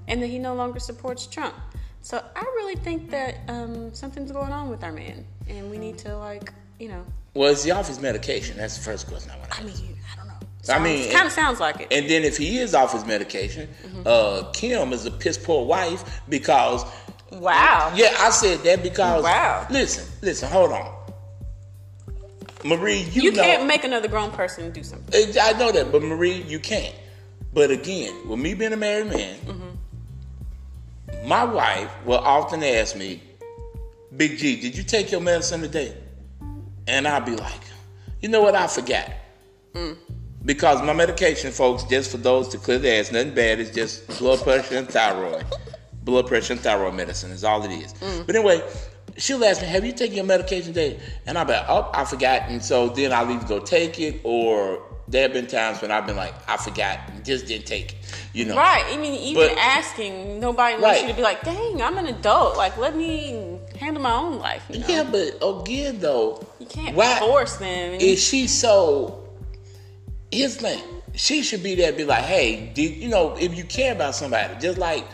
[0.09, 1.55] and that he no longer supports Trump.
[2.03, 5.25] So I really think that um, something's going on with our man.
[5.49, 8.57] And we need to, like, you know, Well, is he off his medication?
[8.57, 9.63] That's the first question I want to ask.
[9.65, 9.83] I ask.
[9.83, 10.75] mean, I don't know.
[10.75, 11.89] I mean, it kind of sounds like it.
[11.93, 14.03] And then if he is off his medication, Mm-hmm.
[14.07, 16.85] uh, Kim is a piss poor wife because
[17.33, 17.93] wow.
[17.95, 19.67] Yeah, I said that because Wow.
[19.71, 20.93] Listen, listen, hold on,
[22.65, 23.03] Marie.
[23.13, 25.15] You, You know, can't make another grown person do something.
[25.15, 26.95] Eh, I know that, but Marie, you can't.
[27.53, 29.66] But again, with me being a married man, Mm-hmm.
[31.27, 33.21] My wife will often ask me,
[34.17, 35.95] "Big G, did you take your medicine today?"
[36.87, 37.61] And I'll be like,
[38.21, 38.55] "You know what?
[38.55, 39.11] I forgot."
[39.75, 39.97] Mm.
[40.45, 43.59] Because my medication, folks, just for those to clear their ass, nothing bad.
[43.59, 45.45] It's just blood pressure and thyroid.
[46.05, 47.93] blood pressure and thyroid medicine is all it is.
[47.95, 48.27] Mm.
[48.27, 48.63] But anyway,
[49.19, 52.05] she'll ask me, "Have you taken your medication today?" And I'll be like, "Oh, I
[52.05, 55.91] forgot." And so then I'll either go take it, or there have been times when
[55.91, 57.99] I've been like, "I forgot, just didn't take it."
[58.33, 58.85] You know, Right.
[58.91, 61.03] I mean, even But- asking, nobody wants Right.
[61.03, 62.57] you to be like, dang, I'm an adult.
[62.57, 64.63] Like, let me handle my own life.
[64.69, 64.87] You know?
[64.89, 67.95] Yeah, but again, though, You can't why force them.
[68.01, 69.21] Is she so?
[70.33, 70.83] Here's the thing:
[71.15, 74.15] she should be there, and be like, "Hey, did you know if you care about
[74.15, 75.05] somebody, just like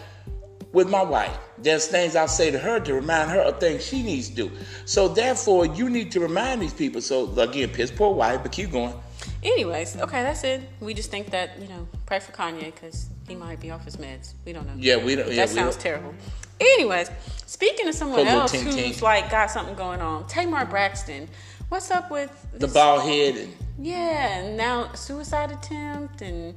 [0.72, 4.02] with my wife, there's things I say to her to remind her of things she
[4.02, 4.50] needs to do.
[4.84, 7.00] So therefore, you need to remind these people.
[7.00, 8.94] So again, piss poor wife, but keep going.
[9.42, 10.62] Anyways, okay, that's it.
[10.80, 13.96] We just think that, you know, pray for Kanye because he might be off his
[13.96, 14.32] meds.
[14.44, 14.74] We don't know.
[14.76, 15.28] Yeah, we don't.
[15.28, 15.82] Yeah, that sounds don't.
[15.82, 16.14] terrible.
[16.60, 17.10] Anyways,
[17.46, 19.02] speaking of someone else tink, who's tink.
[19.02, 21.28] like got something going on, Tamar Braxton.
[21.68, 26.54] What's up with The bald head and Yeah, and now suicide attempt, and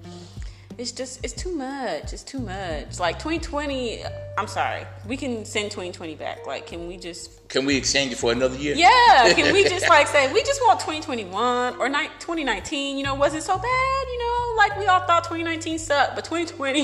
[0.77, 2.13] it's just it's too much.
[2.13, 2.99] It's too much.
[2.99, 4.03] Like 2020.
[4.37, 6.45] I'm sorry, we can send 2020 back.
[6.45, 7.47] Like, can we just?
[7.47, 8.75] can we exchange it for another year?
[8.75, 12.97] Yeah, can we just like say we just want 2021 or ni- 2019?
[12.97, 14.05] You know, wasn't so bad?
[14.11, 16.81] You know, like we all thought 2019 sucked, but 2020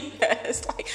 [0.47, 0.87] is like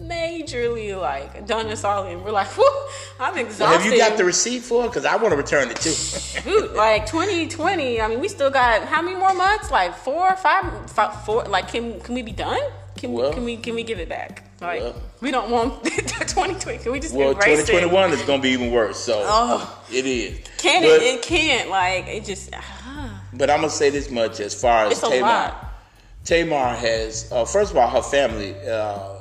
[0.00, 2.22] majorly like done us all in.
[2.22, 2.48] We're like,
[3.20, 3.82] I'm exhausted.
[3.82, 4.88] Have you got the receipt for it?
[4.88, 5.90] Because I want to return it too.
[5.92, 8.00] Shoot, like 2020.
[8.00, 9.70] I mean, we still got how many more months?
[9.70, 11.44] Like four, five, five four.
[11.44, 12.60] Like, can can we be done?
[12.96, 14.42] Can Well- we can we can we give it back?
[14.60, 14.94] Like, Well.
[15.20, 16.78] we don't want 2020.
[16.82, 18.98] Can we just well, 2021 is going to be even worse.
[18.98, 19.82] So Oh.
[19.92, 20.38] it is.
[20.58, 21.02] Can But- it?
[21.02, 21.68] It can't.
[21.70, 22.50] Like, it just.
[22.54, 23.20] ah.
[23.36, 25.20] But I'm gonna say this much as far as Tamar.
[25.20, 25.70] lot.
[26.24, 29.13] Tamar has, uh, first of all, her family, uh,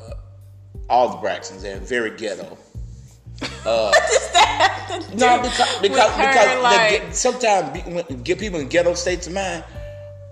[0.89, 2.43] all the Braxtons, they're very ghetto.
[3.63, 8.05] what does that have to do No, because with because her, because like, the, sometimes
[8.07, 9.63] be- get people in ghetto states of mind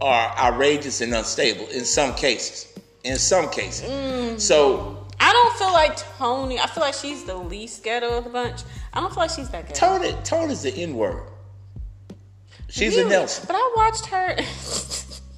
[0.01, 2.67] are outrageous and unstable in some cases.
[3.03, 4.39] In some cases, Mm.
[4.39, 6.59] so I don't feel like Toni.
[6.59, 8.61] I feel like she's the least ghetto of the bunch.
[8.93, 9.97] I don't feel like she's that ghetto.
[9.97, 11.23] Toni Toni's the N word.
[12.69, 13.45] She's a Nelson.
[13.47, 14.35] But I watched her.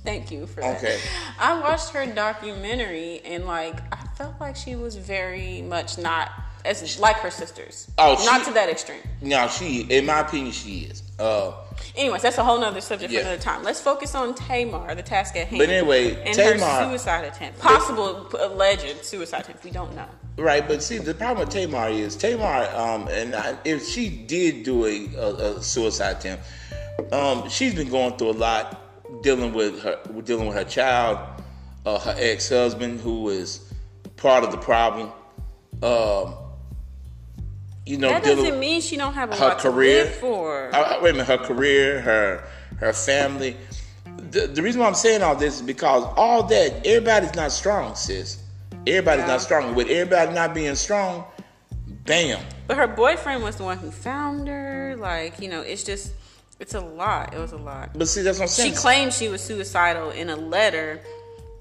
[0.04, 0.78] Thank you for that.
[0.78, 1.00] Okay.
[1.40, 6.32] I watched her documentary and like I felt like she was very much not
[6.66, 7.90] as like her sisters.
[7.98, 9.00] Oh, not she- to that extreme.
[9.22, 11.04] Now she, in my opinion, she is.
[11.20, 11.54] Uh,
[11.96, 13.22] Anyways, that's a whole nother subject Yeah.
[13.22, 13.64] for another time.
[13.64, 15.60] Let's focus on Tamar, the task at hand.
[15.60, 19.64] But anyway, and Tamar- her suicide attempt, possible alleged suicide attempt.
[19.64, 20.06] We don't know.
[20.38, 24.64] Right, but see, the problem with Tamar is Tamar, um, and I, if she did
[24.64, 26.44] do a, a, a suicide attempt,
[27.12, 31.20] um, she's been going through a lot, dealing with her, dealing with her child,
[31.86, 33.60] uh, her ex-husband, who is
[34.24, 35.12] part of the problem.
[35.84, 36.34] Um,
[37.86, 40.06] you know, That doesn't mean she don't have a her career.
[40.06, 40.74] for.
[40.74, 42.48] Uh, uh, wait a minute, her career, her
[42.80, 43.58] her family.
[44.32, 47.96] The, the reason why I'm saying all this is because all that everybody's not strong,
[47.96, 48.42] sis.
[48.88, 49.34] Everybody's Yeah.
[49.34, 49.76] not strong.
[49.76, 51.26] With everybody not being strong,
[52.06, 52.40] bam.
[52.68, 54.96] But her boyfriend was the one who found her.
[54.98, 56.14] Like, you know, it's just,
[56.62, 57.34] it's a lot.
[57.34, 57.90] It was a lot.
[57.94, 58.76] But see, that's what I'm She saying.
[58.76, 61.02] claimed she was suicidal in a letter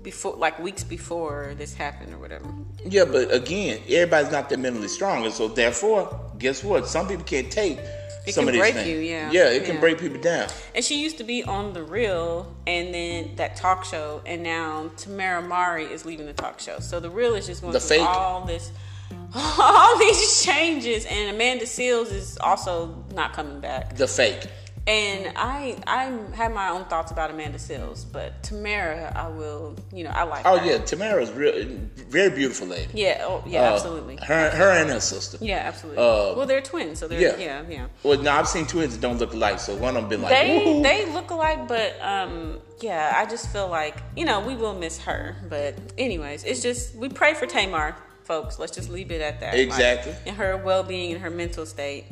[0.02, 2.44] before, like weeks before this happened or whatever.
[2.84, 6.86] yeah, but again, everybody's not that mentally strong, and so therefore, guess what?
[6.88, 7.78] Some people can't take
[8.26, 8.88] It some can of these break things.
[8.88, 9.30] you, yeah.
[9.30, 10.48] Yeah, it can break people down.
[10.74, 14.90] And she used to be on The Real and then that talk show, and now
[14.96, 16.78] Tamera Mowry is leaving the talk show.
[16.80, 18.06] So The Real is just going The through fake.
[18.08, 18.70] all this,
[19.34, 23.96] all these changes, and Amanda Seales is also not coming back.
[23.96, 24.46] The fake.
[24.84, 30.02] And I I have my own thoughts about Amanda Seales, but Tamera, I will, you
[30.02, 30.44] know, I like.
[30.44, 30.66] Oh her.
[30.66, 31.68] yeah, Tamera's real,
[32.08, 32.88] very beautiful lady.
[32.92, 33.24] Yeah.
[33.28, 33.60] Oh yeah.
[33.70, 34.16] Uh, absolutely.
[34.16, 35.38] Her, her and her sister.
[35.40, 36.02] Yeah, absolutely.
[36.02, 37.36] uh, well, they're twins, so they're yeah.
[37.38, 37.86] yeah, yeah.
[38.02, 40.32] Well, no, I've seen twins that don't look alike, so one of them been like,
[40.32, 44.56] They "Woohoo." they look alike, but um, yeah, I just feel like you know we
[44.56, 45.36] will miss her.
[45.48, 48.58] But anyways, it's just we pray for Tamar, folks.
[48.58, 49.52] Let's just leave it at that.
[49.54, 50.14] Like, Exactly.
[50.26, 52.06] in her well being and her mental state,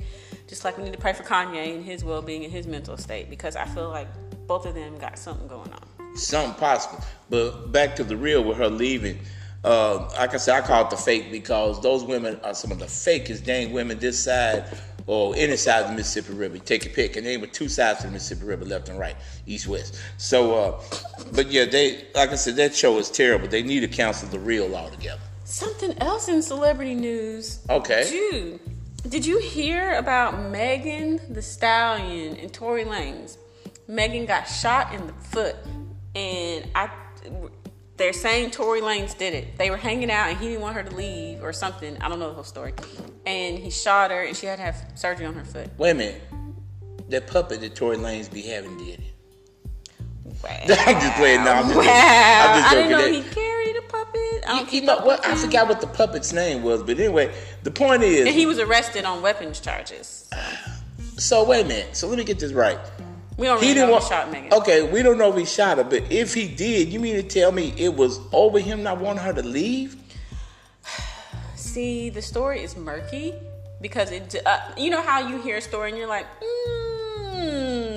[0.51, 2.97] just like we need to pray for Kanye and his well being and his mental
[2.97, 4.09] state because I feel like
[4.49, 6.17] both of them got something going on.
[6.17, 7.03] something possible.
[7.31, 9.21] But back to the real with her leaving.
[9.63, 12.81] Uh, like I said, I call it the fake because those women are some of
[12.81, 14.65] the fakest dang women this side
[15.07, 16.59] or any side of the Mississippi River.
[16.59, 19.17] Take your pick, and they were two sides of the Mississippi River, left and right,
[19.47, 20.01] east west.
[20.17, 20.83] So, uh,
[21.33, 23.47] but yeah, they like I said, that show is terrible.
[23.47, 25.21] They need to cancel the real altogether.
[25.45, 27.61] Something else in celebrity news.
[27.69, 28.09] Okay.
[28.09, 28.61] Dude,
[29.09, 33.39] did you hear about Megan Thee Stallion and Tory Lanez?
[33.89, 35.57] Megan got shot in the foot,
[36.15, 36.91] and I.
[37.97, 39.59] They're saying Tory Lanez did it.
[39.59, 42.01] They were hanging out, and he didn't want her to leave or something.
[42.01, 42.73] I don't know the whole story.
[43.27, 45.69] And he shot her, and she had to have surgery on her foot.
[45.77, 46.23] Wait a minute,
[47.11, 49.20] that puppet that Tory Lanez be having did it.
[50.25, 50.35] Wow.
[50.69, 51.45] I'm just playing.
[51.45, 51.83] No, I'm just, Wow.
[51.83, 53.23] I'm just I didn't know joking.
[53.23, 54.45] he carried a puppet.
[54.49, 55.25] I You, you know what?
[55.27, 58.27] I forgot what the puppet's name was, but anyway, the point is.
[58.27, 60.29] And he was arrested on weapons charges.
[61.19, 61.97] so wait a minute.
[61.97, 62.79] So let me get this right.
[63.37, 64.05] We don't He really didn't know want.
[64.05, 64.53] shot Megan.
[64.53, 67.23] Okay, we don't know if he shot her, but if he did, you mean to
[67.23, 69.97] tell me it was over him not wanting her to leave?
[71.55, 73.35] See, the story is murky
[73.81, 74.37] because it.
[74.45, 76.90] Uh, you know how you hear a story and you're like, mm,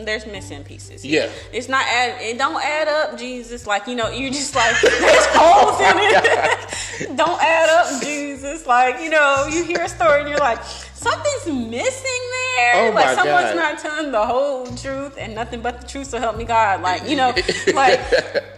[0.06, 1.06] there's missing pieces.
[1.06, 1.30] Yeah.
[1.52, 2.22] It's not add.
[2.22, 3.68] It don't add up, Jesus.
[3.68, 7.18] Like you know, you just like there's holes in it.
[7.18, 8.66] don't add up, Jesus.
[8.66, 12.22] Like you know, you hear a story and you're like, something's missing
[12.58, 12.76] there.
[12.76, 13.56] Oh, like my someone's God.
[13.56, 16.08] not telling the whole truth and nothing but the truth.
[16.08, 16.82] So help me God.
[16.82, 17.34] Like you know,
[17.74, 18.00] like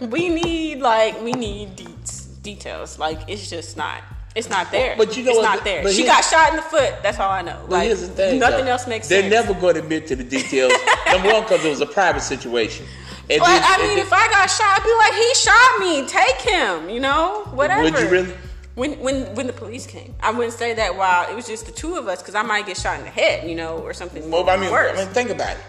[0.00, 2.98] we need like we need deets, details.
[2.98, 4.02] Like it's just not.
[4.36, 4.94] It's not there.
[4.98, 5.82] But you know it's not there.
[5.82, 6.94] But she got shot in the foot.
[7.02, 7.58] That's all I know.
[7.62, 8.38] But like here's the thing.
[8.38, 8.72] nothing though.
[8.72, 9.22] else makes sense.
[9.22, 10.72] They're never going to admit to the details.
[11.10, 12.84] Number one, because it was a private situation.
[13.30, 15.80] And But then- I mean, then- if I got shot, I'd be like, he shot
[15.80, 16.06] me.
[16.06, 16.90] Take him.
[16.90, 17.82] You know, whatever.
[17.82, 18.34] Would you really?
[18.74, 21.72] When when when the police came, I wouldn't say that while it was just the
[21.72, 24.30] two of us, because I might get shot in the head, you know, or something
[24.30, 24.98] Well, I mean, worse.
[24.98, 25.62] I mean, think about it.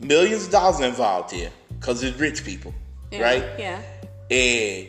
[0.00, 2.74] Millions of dollars involved here because it's rich people,
[3.12, 3.44] yeah, right?
[3.56, 3.80] Yeah.
[4.32, 4.88] And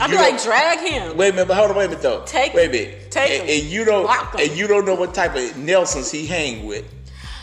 [0.00, 1.16] I'd be like, drag him.
[1.16, 2.22] Wait a minute, but hold on, wait a minute though.
[2.24, 3.10] Take wait a minute.
[3.10, 3.60] Take and, him.
[3.62, 4.40] and you don't Lock him.
[4.48, 6.84] and you don't know what type of Nelsons he hang with.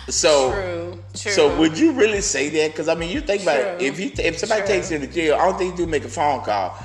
[0.09, 1.03] So True.
[1.15, 1.31] True.
[1.31, 2.71] so would you really say that?
[2.71, 3.77] Because I mean, you think about it.
[3.79, 3.87] True.
[3.87, 4.67] If he if somebody True.
[4.69, 6.75] takes him to jail, I don't think he do make a phone call.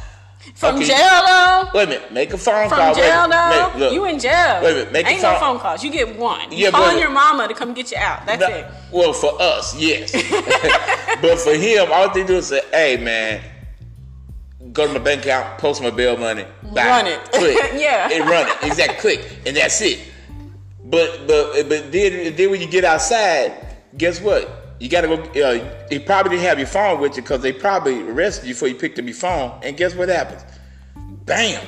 [0.56, 0.88] From Okay.
[0.88, 1.70] jail though.
[1.72, 2.92] Wait a minute, make a phone From call.
[2.92, 3.48] A jail though.
[3.70, 3.92] make- look.
[3.94, 4.60] you in jail.
[4.62, 5.82] Wait a minute, make a Ain't no phone- phone calls.
[5.82, 6.52] You get one.
[6.52, 8.26] You Yeah, calling but- your mama to come get you out.
[8.26, 8.66] That's No, it.
[8.92, 10.12] Well, for us, yes.
[11.22, 13.40] but for him, all they do is say, "Hey, man,
[14.72, 16.86] go to my bank account, post my bail money, bye.
[16.86, 17.20] Run it.
[17.32, 18.08] click, Yeah.
[18.12, 20.00] and run it, exactly, click, and that's it."
[20.84, 23.52] But but but then then when you get outside,
[23.96, 24.76] guess what?
[24.80, 25.14] You gotta go.
[25.14, 28.68] Uh, you probably didn't have your phone with you because they probably arrested you before
[28.68, 29.58] you picked up your phone.
[29.62, 30.44] And guess what happens?
[31.24, 31.64] Bam,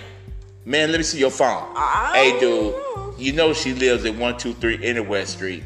[0.67, 0.91] man.
[0.91, 1.73] Let me see your phone.
[1.77, 2.75] I Hey, dude.
[3.19, 5.63] You know she lives at one two three Interwest Street.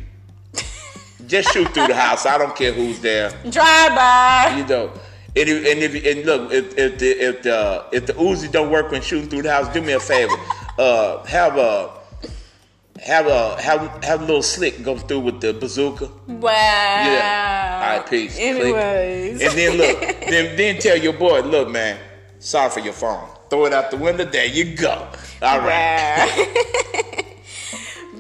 [1.27, 2.27] Just shoot through the house.
[2.27, 3.31] I don't care who's there.
[3.51, 4.55] Drive by.
[4.59, 4.93] You know.
[5.37, 8.71] And if, and, if, and look, if, if the if the if the Uzi don't
[8.71, 10.35] work when shooting through the house, do me a favor.
[10.77, 12.01] Uh, have a
[13.01, 16.09] have a have have a little slick go through with the bazooka.
[16.27, 16.51] Wow.
[16.51, 17.81] Yeah.
[17.83, 18.35] All right, peace.
[18.35, 18.57] Click.
[18.57, 19.43] Anyways.
[19.43, 21.99] And then look, then then tell your boy, look, man,
[22.41, 23.29] sorry for your phone.
[23.51, 24.25] Throw it out the window.
[24.25, 25.09] There you go.
[25.43, 26.27] All right.
[26.27, 27.13] Wow.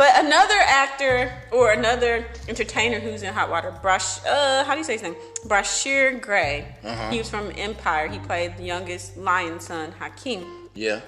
[0.01, 4.85] but another actor or another entertainer who's in hot water, Brash, uh, how do you
[4.85, 5.15] say his name?
[5.45, 6.75] Bryshere Gray.
[6.83, 7.11] Uh-huh.
[7.11, 8.09] He was from Empire.
[8.09, 10.71] He played the youngest lion son, Hakeem.
[10.75, 11.01] Yeah.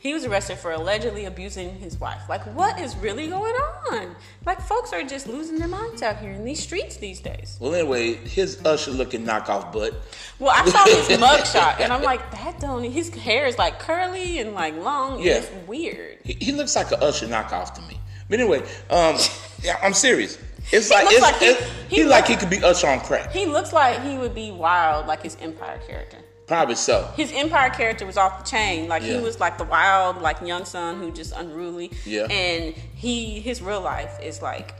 [0.00, 2.22] He was arrested for allegedly abusing his wife.
[2.28, 4.16] Like, what is really going on?
[4.44, 7.56] Like, folks are just losing their minds out here in these streets these days.
[7.60, 9.94] Well, anyway, his Usher looking knockoff butt.
[10.40, 12.82] Well, I saw his mugshot, and I'm like, that don't.
[12.82, 15.22] His hair is like curly and like long.
[15.22, 15.34] Yeah.
[15.34, 16.18] It's weird.
[16.24, 17.99] He, he looks like an Usher knockoff to me.
[18.30, 19.16] But anyway, um,
[19.62, 20.38] yeah, I'm serious.
[20.72, 23.00] It's He like it's, like he- it's- he he, like he could be Usher on
[23.00, 23.32] crack.
[23.32, 26.18] He looks like he would be wild, like his Empire character.
[26.46, 27.10] Probably so.
[27.16, 28.88] His Empire character was off the chain.
[28.88, 29.18] Like Yeah.
[29.18, 31.90] he was like the wild, like young son who just unruly.
[32.04, 32.24] Yeah.
[32.30, 34.74] And he, his real life is like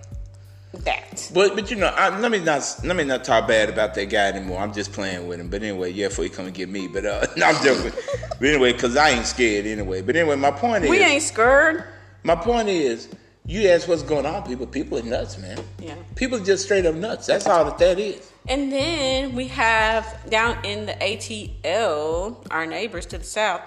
[0.85, 1.29] that.
[1.35, 4.05] But but you know, I, let me not let me not talk bad about that
[4.07, 4.61] guy anymore.
[4.61, 5.49] I'm just playing with him.
[5.49, 6.87] But anyway, yeah, before he come and get me.
[6.87, 7.93] But uh, no, I'm joking.
[8.39, 10.03] but anyway, because I ain't scared anyway.
[10.03, 11.85] But anyway, my point is, We ain't scared.
[12.23, 13.09] my point is,
[13.47, 14.67] You ask what's going on, people.
[14.67, 15.59] People are nuts, man.
[15.81, 15.95] Yeah.
[16.15, 17.27] People are just straight up nuts.
[17.27, 18.31] That's all that that is.
[18.49, 23.63] And then we have down in the ATL, our neighbors to the south,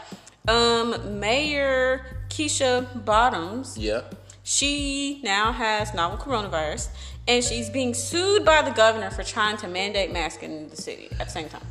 [0.47, 3.77] um, Mayor Keisha Bottoms.
[3.77, 4.01] Yeah.
[4.43, 6.89] She now has novel coronavirus,
[7.27, 11.09] and she's being sued by the governor for trying to mandate masks in the city
[11.19, 11.61] at the same time.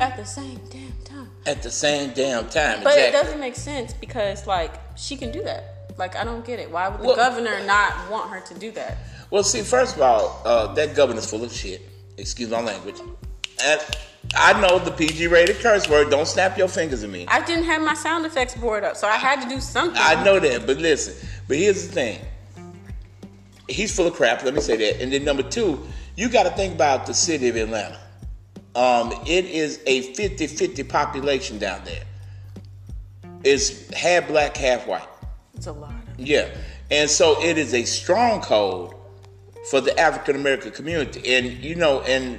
[0.00, 1.30] At the same damn time.
[1.46, 2.82] At the same damn time.
[2.82, 5.73] But it doesn't make sense because, like, she can do that.
[5.96, 6.70] Like, I don't get it.
[6.70, 8.98] Why would the Well- governor not want her to do that?
[9.30, 11.82] Well, see, first of all, uh, that governor's full of shit.
[12.16, 12.96] Excuse my language.
[13.62, 13.80] And
[14.34, 16.10] I know the PG rated curse word.
[16.10, 17.26] Don't snap your fingers at me.
[17.28, 20.00] I didn't have my sound effects board up, so I had to do something.
[20.00, 21.14] I know that, but listen.
[21.48, 22.20] But here's the thing.
[23.68, 24.42] He's full of crap.
[24.44, 25.00] Let me say that.
[25.02, 25.84] And then number two,
[26.16, 27.98] you got to think about the city of Atlanta.
[28.74, 32.02] Um, it is a 50-50 population down there.
[33.44, 35.06] It's half black, half white.
[36.18, 36.50] It's a lot.
[36.50, 36.54] Yeah.
[36.90, 38.94] And so it is a stronghold
[39.70, 41.34] for the African American community.
[41.34, 42.38] And you know, and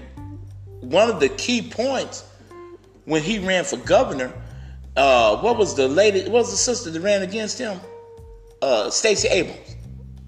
[0.82, 2.24] one of the key points
[3.06, 4.34] when he ran for governor,
[4.96, 7.80] uh, what was the lady what was the sister that ran against him?
[8.62, 9.76] Uh Stacey Abrams.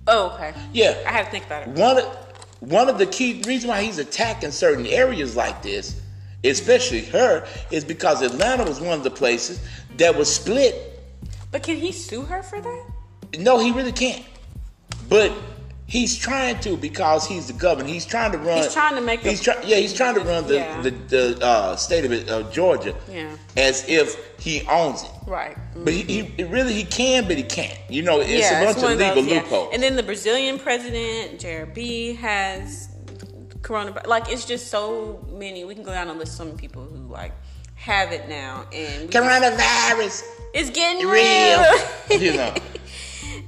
[0.08, 0.54] Oh, okay.
[0.74, 0.98] Yeah.
[1.06, 1.70] I had to think about it.
[1.70, 2.06] One of
[2.60, 6.02] one of the key reasons why he's attacking certain areas like this,
[6.44, 9.62] especially her, is because Atlanta was one of the places
[9.98, 11.00] that was split
[11.52, 12.86] But can he sue her for that?
[13.38, 14.24] No, he really can't.
[15.10, 15.32] But
[15.86, 17.88] he's trying to because he's the governor.
[17.88, 18.58] He's trying to run.
[18.58, 19.46] He's trying to make He's.
[19.46, 20.82] Yeah, he's trying to run the Yeah.
[20.82, 22.96] the, the uh, state of, it, of Georgia.
[23.10, 23.36] Yeah.
[23.56, 25.12] As if he owns it.
[25.26, 25.58] Right.
[25.76, 27.78] But he, he really he can, but he can't.
[27.90, 29.42] You know, it's yeah, a bunch it's of legal those, yeah.
[29.42, 29.70] loopholes.
[29.74, 32.90] And then the Brazilian president, Jared B, has
[33.62, 34.08] coronavirus.
[34.08, 35.64] Like, it's just so many.
[35.66, 37.34] We can go down and list so many people who, like,
[37.76, 38.66] have it now.
[38.74, 41.64] And just- Coronavirus, it's getting real.
[42.10, 42.22] real.
[42.22, 42.54] you know.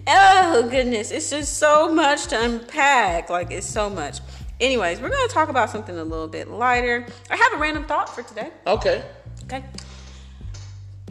[0.09, 1.11] oh, goodness.
[1.11, 3.29] It's just so much to unpack.
[3.29, 4.19] Like, it's so much.
[4.59, 7.05] Anyways, we're going to talk about something a little bit lighter.
[7.29, 8.49] I have a random thought for today.
[8.67, 9.03] Okay.
[9.45, 9.63] Okay.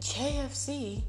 [0.01, 1.03] KFC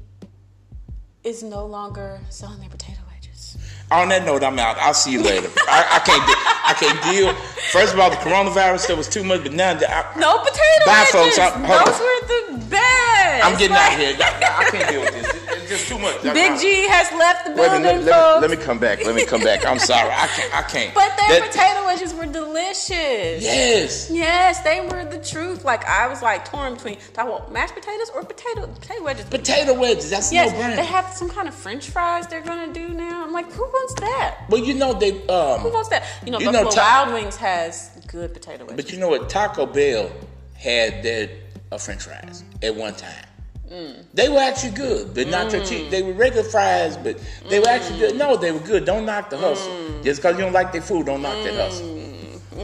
[1.24, 3.56] is no longer selling their potato wedges.
[3.90, 4.76] On that note, I'm out.
[4.78, 5.48] I'll see you later.
[5.68, 6.26] I, I can't.
[6.26, 7.34] De- I can't deal.
[7.72, 10.86] First of all, the coronavirus there was too much, but now that I, No potato
[10.86, 11.36] Bye, wedges.
[11.36, 11.38] folks.
[11.38, 12.00] I'm- Those on.
[12.00, 12.26] were
[12.60, 13.44] the best.
[13.44, 14.16] I'm getting Like- out of here.
[14.20, 15.34] I, I can't deal with this.
[15.34, 16.22] It- It's just too much.
[16.22, 18.40] Big G has left the Wait building, minute, let, me, folks.
[18.42, 19.04] let me come back.
[19.06, 19.64] Let me come back.
[19.64, 20.10] I'm sorry.
[20.10, 20.54] I can't.
[20.54, 20.94] I can't.
[20.94, 23.42] but their That- potato wedges were delicious.
[23.42, 24.10] Yes.
[24.10, 25.64] Yes, they were the truth.
[25.64, 29.24] Like I was like torn between do I want mashed potatoes or potato potato wedges.
[29.26, 30.10] Potato wedges.
[30.10, 30.76] That's yes, no brainer.
[30.76, 33.24] they have some kind of French fries they're gonna do now.
[33.24, 34.44] I'm like, who wants that?
[34.48, 35.12] Well, you know they.
[35.12, 36.04] Who Um, wants that?
[36.24, 38.76] You know, You know, Buffalo Ta- Wild Wings has good potato wedges.
[38.84, 39.28] but you know what?
[39.30, 40.10] Taco Bell
[40.54, 41.30] had their
[41.72, 43.24] uh, French fries at one time.
[43.70, 44.04] Mm.
[44.14, 45.90] They were actually good, but not your cheap.
[45.90, 48.16] They were regular fries, but they were actually good.
[48.16, 48.84] No, they were good.
[48.84, 49.70] Don't knock the hustle.
[49.72, 50.02] Mm.
[50.04, 51.96] Just because you don't like their food, don't knock that hustle.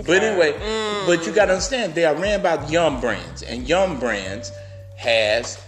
[0.05, 1.07] But anyway, Mm.
[1.07, 4.51] but you got to understand they are ran by Yum Brands, and Yum Brands
[4.97, 5.59] has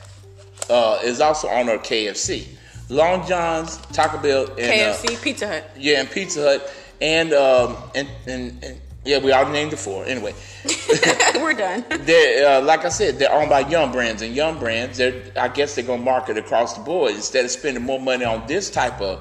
[0.69, 2.47] uh, is also owner of KFC,
[2.89, 5.71] Long John's, Taco Bell, and uh, KFC, Pizza Hut.
[5.79, 10.05] yeah, and Pizza Hut, and um, and, and, and yeah, we all named the four.
[10.05, 10.35] Anyway,
[11.37, 11.85] We're done.
[12.01, 15.49] they're uh, like I said, they're owned by Yum Brands, and Yum Brands, they're I
[15.49, 19.01] guess they're gonna market across the board instead of spending more money on this type
[19.01, 19.21] of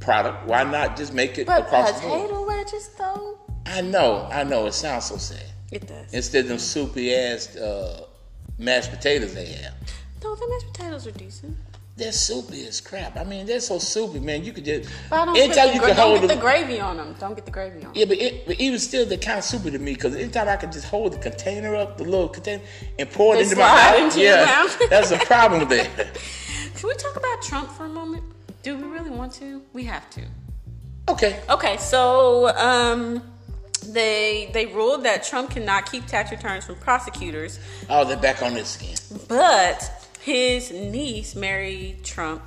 [0.00, 0.46] product.
[0.46, 2.20] Why not just make it But across the board?
[2.28, 5.44] potato wedges, though, I know, I know, it sounds so sad.
[5.72, 6.12] it does.
[6.12, 8.04] Instead of them soupy ass uh,
[8.58, 9.74] mashed potatoes they have.
[10.22, 11.56] no, the mashed potatoes are decent.
[12.00, 13.18] They're soupy as crap.
[13.18, 14.42] I mean, they're so soupy, man.
[14.42, 16.80] You could just But I don't, anytime the, you can don't hold get the gravy
[16.80, 17.14] on them.
[17.20, 17.92] Don't get the gravy on 'em.
[17.94, 20.56] Yeah, but, it, but even still, they're kind of soupy to me because anytime I
[20.56, 22.62] can just hold the container up, the little container,
[22.98, 25.84] and pour it They into my mouth, yeah, that's a problem there.
[26.76, 28.24] Can we talk about Trump for a moment?
[28.62, 29.60] Do we really want to?
[29.74, 30.22] We have to.
[31.08, 33.22] Okay, Okay, so um,
[33.88, 37.58] they they ruled that Trump cannot keep tax returns from prosecutors,
[37.90, 38.96] oh, they're back on this again.
[39.28, 42.42] but his niece, Mary Trump,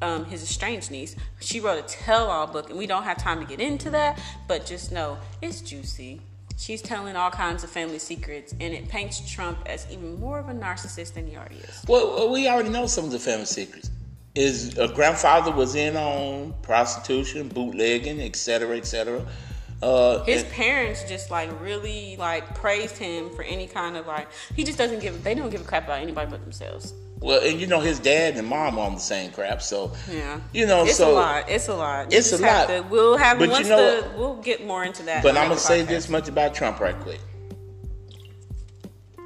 [0.00, 3.46] um, his estranged niece, she wrote a tell-all book, and we don't have time to
[3.46, 6.20] get into that, but just know it's juicy.
[6.58, 10.48] She's telling all kinds of family secrets, and it paints Trump as even more of
[10.48, 11.84] a narcissist than he already is.
[11.88, 13.90] Well, we already know some of the family secrets.
[14.34, 19.26] His uh, grandfather was in on prostitution, bootlegging, et cetera, et cetera.
[19.82, 24.28] Uh, His and- parents just like really like praised him for any kind of like
[24.54, 26.94] he just doesn't give they don't give a crap about anybody but themselves.
[27.22, 30.40] Well, and you know his dad and mom are on the same crap, so Yeah,
[30.52, 31.48] you know, it's so a lot.
[31.48, 32.10] It's a lot.
[32.12, 32.66] You It's a lot.
[32.68, 35.22] to- we'll have But you once know the we'll get more into that.
[35.22, 35.86] But I'm gonna say podcast.
[35.88, 37.20] this much about Trump right quick.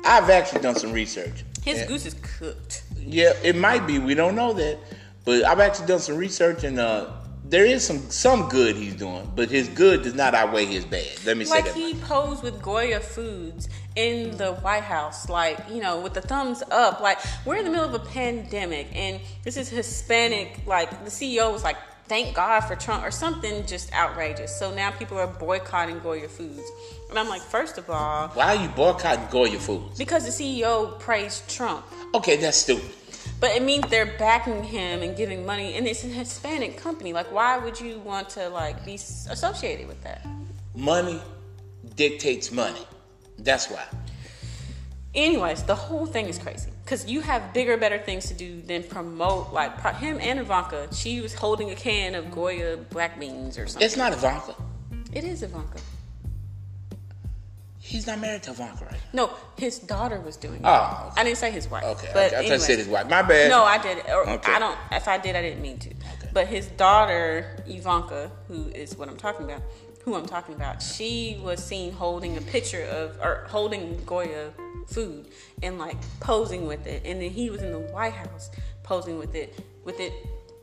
[0.04, 1.44] I've actually done some research.
[1.64, 1.86] His Yeah.
[1.86, 2.82] goose is cooked.
[2.98, 3.98] Yeah, it might be.
[3.98, 4.78] We don't know that,
[5.24, 7.06] but I've actually done some research, and uh,
[7.48, 11.06] there is some some good he's doing, but his good does not outweigh his bad.
[11.24, 11.66] Let me say that.
[11.66, 16.20] Like he posed with Goya Foods in the White House, like you know, with the
[16.20, 17.00] thumbs up.
[17.00, 20.66] Like we're in the middle of a pandemic, and this is Hispanic.
[20.66, 21.76] Like the CEO was like,
[22.08, 24.54] "Thank God for Trump" or something just outrageous.
[24.58, 26.68] So now people are boycotting Goya Foods,
[27.10, 29.98] and I'm like, first of all, Why are you boycotting Goya Foods?
[29.98, 31.84] because the CEO praised Trump.
[32.14, 32.90] Okay, that's stupid.
[33.38, 37.12] But it means they're backing him and giving money, and it's a Hispanic company.
[37.12, 40.26] Like, why would you want to like be associated with that?
[40.74, 41.20] Money
[41.96, 42.86] dictates money.
[43.38, 43.84] That's why.
[45.14, 48.82] Anyways, the whole thing is crazy because you have bigger, better things to do than
[48.82, 50.88] promote like pro- him and Ivanka.
[50.94, 53.84] She was holding a can of Goya black beans or something.
[53.84, 54.54] It's not Ivanka.
[55.12, 55.78] it is Ivanka.
[57.86, 59.00] He's not married to Ivanka, right?
[59.12, 60.62] No, his daughter was doing it.
[60.64, 61.20] Oh, okay.
[61.20, 61.84] I didn't say his wife.
[61.84, 62.36] Okay, but okay.
[62.36, 62.66] I anyways.
[62.66, 63.08] said his wife.
[63.08, 63.48] My bad.
[63.48, 63.98] No, I did.
[64.08, 64.52] Or Okay.
[64.52, 64.76] I don't.
[64.90, 65.90] If I did, I didn't mean to.
[65.90, 66.30] Okay.
[66.32, 69.62] But his daughter Ivanka, who is what I'm talking about,
[70.02, 74.50] who I'm talking about, she was seen holding a picture of or holding Goya
[74.88, 75.28] food
[75.62, 78.50] and like posing with it, and then he was in the White House
[78.82, 80.12] posing with it, with it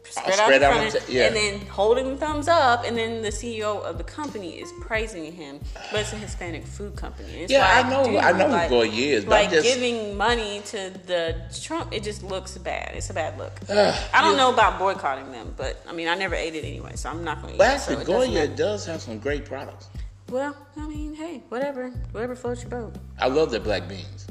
[0.05, 1.27] spread, spread out out in on front, yeah.
[1.27, 5.31] and then holding the thumbs up, and then the CEO of the company is praising
[5.33, 5.59] him,
[5.91, 7.43] but it's a Hispanic food company.
[7.43, 10.61] It's Yeah, I know- dude, I know who like, Goya is, like just- giving money
[10.65, 12.91] to the Trump, it just looks bad.
[12.95, 13.53] It's a bad look.
[13.69, 14.37] Ugh, I don't yeah.
[14.37, 17.41] know about boycotting them, but I mean, I never ate it anyway, so I'm not
[17.41, 17.79] going to eat But it.
[17.81, 19.87] So actually, it Goya does have some great products.
[20.29, 22.95] Well, I mean, hey, whatever, whatever floats your boat.
[23.19, 24.27] I love their black beans.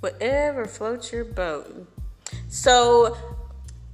[0.00, 1.86] Whatever floats your boat.
[2.48, 3.16] So,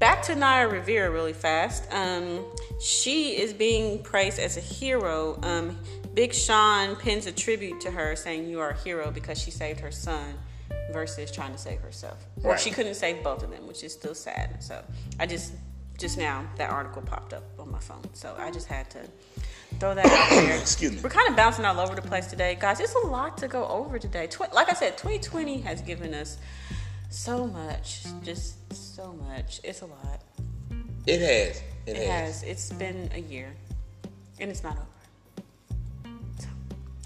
[0.03, 1.86] back to Naya Rivera really fast.
[1.92, 2.44] Um,
[2.80, 5.38] she is being praised as a hero.
[5.44, 5.78] Um,
[6.12, 9.78] Big Sean pins a tribute to her, saying, "You are a hero because she saved
[9.78, 10.38] her son."
[10.92, 12.61] Versus trying to save herself, or Right.
[12.61, 14.62] she couldn't save both of them, which is still sad.
[14.62, 14.82] So
[15.20, 15.53] I just,
[15.96, 18.98] just now that article popped up on my phone, so I just had to
[19.78, 20.57] throw that out there.
[20.61, 20.98] Excuse me.
[21.03, 22.80] We're kind of bouncing all over the place today, guys.
[22.80, 24.26] It's a lot to go over today.
[24.26, 26.36] Tw- like I said, 2020 has given us
[27.12, 29.60] so much, just so much.
[29.62, 30.22] It's a lot.
[31.06, 31.62] It has.
[31.86, 32.06] It, It has.
[32.06, 32.42] has.
[32.42, 33.52] It's been a year,
[34.40, 35.46] and it's not over.
[36.38, 36.48] So,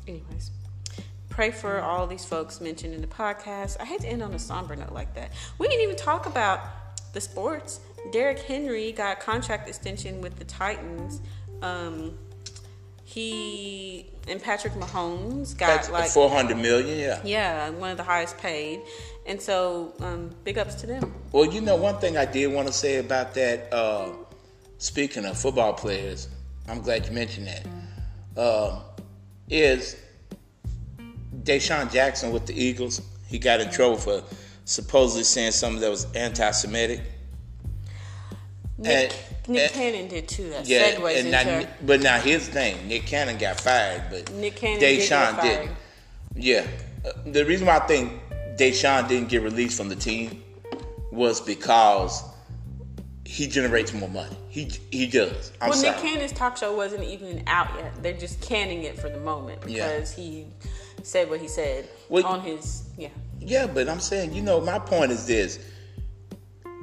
[0.07, 0.51] anyways,
[1.29, 3.81] pray for all these folks mentioned in the podcast.
[3.81, 5.33] I hate to end on a somber note like that.
[5.59, 6.61] We didn't even talk about
[7.13, 7.81] the sports.
[8.13, 11.21] Derrick Henry got contract extension with the Titans.
[11.63, 12.19] Um,
[13.07, 16.99] he and Patrick Mahomes got like four hundred million.
[16.99, 17.21] Yeah.
[17.25, 18.81] yeah, one of the highest paid,
[19.27, 21.15] and so um, big ups to them.
[21.31, 23.73] Well, you know, one thing I did want to say about that.
[23.73, 24.09] Uh,
[24.79, 26.29] speaking of football players,
[26.69, 27.65] I'm glad you mentioned that.
[28.37, 28.81] Um,
[29.49, 29.97] is
[31.45, 33.01] DeSean Jackson with the Eagles?
[33.29, 34.25] He got in trouble for
[34.65, 37.03] supposedly saying something that was anti-Semitic.
[38.79, 39.15] Nick, And-
[39.49, 40.51] Nick Cannon did too.
[40.51, 44.31] That Yeah, segues and into now, but now the thing: Nick Cannon got fired, but
[44.33, 45.43] Nick Cannon did DeSean fired.
[45.43, 45.77] didn't.
[46.35, 46.67] Yeah,
[47.05, 48.13] Uh, the reason why I think
[48.57, 50.43] DeSean didn't get released from the team
[51.13, 52.23] was because
[53.25, 54.37] he generates more money.
[54.49, 55.53] He he does.
[55.61, 55.93] I'm well, sorry.
[55.95, 58.03] Nick Cannon's talk show wasn't even out yet.
[58.03, 59.89] They're just canning it for the moment Yeah.
[59.89, 60.47] because he
[61.03, 63.09] said what he said Well, on his yeah.
[63.41, 65.59] Yeah, but I'm saying, you know, my point is this: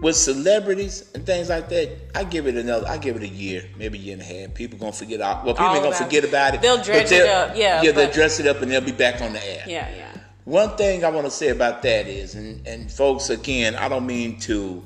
[0.02, 3.64] with celebrities and things like that, I give it another, I give it a year,
[3.78, 4.54] maybe a year and a half.
[4.54, 5.44] People gonna forget all.
[5.46, 6.30] Well, people All ain't gonna forget it.
[6.30, 6.62] about it.
[6.62, 9.34] They'll dredge it up, yeah, Yeah, they'll dress it up and they'll be back on
[9.34, 9.64] the air.
[9.68, 10.10] Yeah, yeah.
[10.46, 14.06] One thing I want to say about that is, and, and folks, again, I don't
[14.06, 14.84] mean to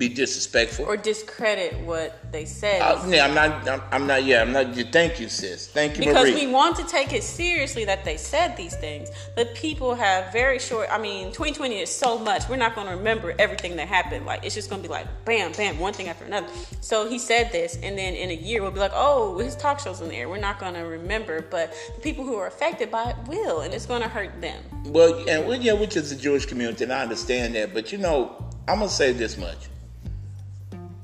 [0.00, 0.86] be disrespectful.
[0.86, 2.80] Or discredit what they said.
[2.80, 3.68] Uh, yeah, I'm not.
[3.68, 4.24] I'm, I'm not.
[4.24, 4.74] Yeah, I'm not.
[4.90, 5.68] Thank you, sis.
[5.68, 6.46] Thank you, because Marie.
[6.46, 9.10] we want to take it seriously that they said these things.
[9.36, 10.88] But people have very short.
[10.90, 12.48] I mean, 2020 is so much.
[12.48, 14.24] We're not going to remember everything that happened.
[14.24, 16.48] Like it's just going to be like bam, bam, one thing after another.
[16.80, 19.80] So he said this, and then in a year we'll be like, oh, his talk
[19.80, 20.30] show's in the air.
[20.30, 23.74] We're not going to remember, but the people who are affected by it will, and
[23.74, 24.62] it's going to hurt them.
[24.86, 27.74] Well, and well, yeah, which is the Jewish community, and I understand that.
[27.74, 29.68] But you know, I'm gonna say this much.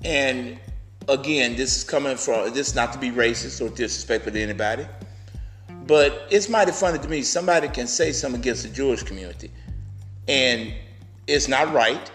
[0.05, 0.59] And
[1.09, 4.87] again, this is coming from this is not to be racist or disrespectful to anybody,
[5.87, 7.23] but it's mighty funny to me.
[7.23, 9.51] Somebody can say something against the Jewish community,
[10.29, 10.73] and
[11.27, 12.11] it's not right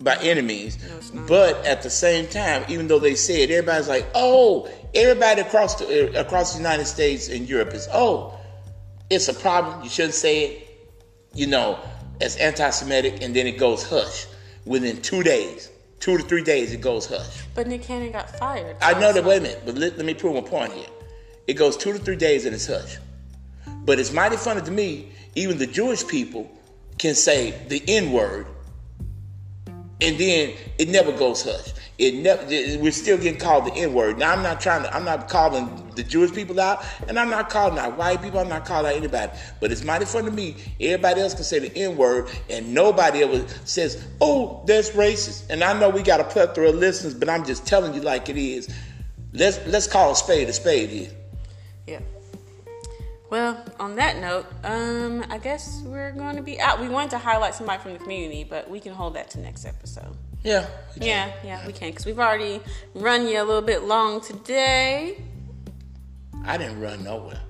[0.00, 0.76] by any means.
[0.82, 1.26] it's not.
[1.26, 5.76] But at the same time, even though they say it, everybody's like, "Oh, everybody across
[5.76, 8.34] the across the United States and Europe is oh."
[9.10, 9.82] it's a problem.
[9.82, 10.88] You shouldn't say it,
[11.34, 11.78] you know,
[12.20, 14.26] as anti-Semitic, and then it goes hush.
[14.64, 15.70] Within two days,
[16.00, 17.44] two to three days, it goes hush.
[17.54, 18.76] But Nick Cannon got fired.
[18.80, 19.24] I know that.
[19.24, 20.86] Wait a minute, but let, let me prove my point here.
[21.46, 22.98] It goes two to three days, and it's hush.
[23.84, 25.12] But it's mighty funny to me.
[25.34, 26.50] Even the Jewish people
[26.98, 28.46] can say the N word,
[30.00, 31.72] and then it never goes hush.
[31.98, 32.44] It never.
[32.80, 34.18] We're still getting called the N word.
[34.18, 34.94] Now I'm not trying to.
[34.94, 38.38] I'm not calling the Jewish people out, and I'm not calling out white people.
[38.38, 39.32] I'm not calling out anybody.
[39.60, 40.56] But it's mighty funny to me.
[40.80, 45.64] Everybody else can say the N word, and nobody ever says, "Oh, that's racist." And
[45.64, 48.36] I know we got a plethora of listeners, but I'm just telling you like it
[48.36, 48.72] is.
[49.32, 51.10] Let's let's call a spade a spade here.
[51.84, 52.00] Yeah.
[53.28, 56.80] Well, on that note, um, I guess we're going to be out.
[56.80, 59.64] We wanted to highlight somebody from the community, but we can hold that to next
[59.64, 60.16] episode.
[60.44, 60.66] Yeah.
[61.00, 62.60] Yeah, yeah, we can because we've already
[62.94, 65.22] run you a little bit long today.
[66.44, 67.40] I didn't run nowhere.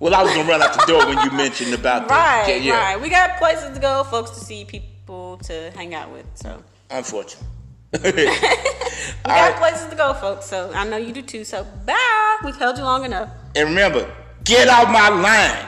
[0.00, 2.58] Well, I was gonna run out the door when you mentioned about Right, the, yeah,
[2.58, 2.78] yeah.
[2.94, 3.00] right.
[3.00, 6.26] We got places to go, folks to see, people to hang out with.
[6.34, 7.44] So Unfortunate.
[7.92, 9.56] we got right.
[9.56, 10.46] places to go, folks.
[10.46, 11.44] So I know you do too.
[11.44, 12.38] So bye.
[12.44, 13.30] We've held you long enough.
[13.54, 14.12] And remember,
[14.44, 15.66] get out my line.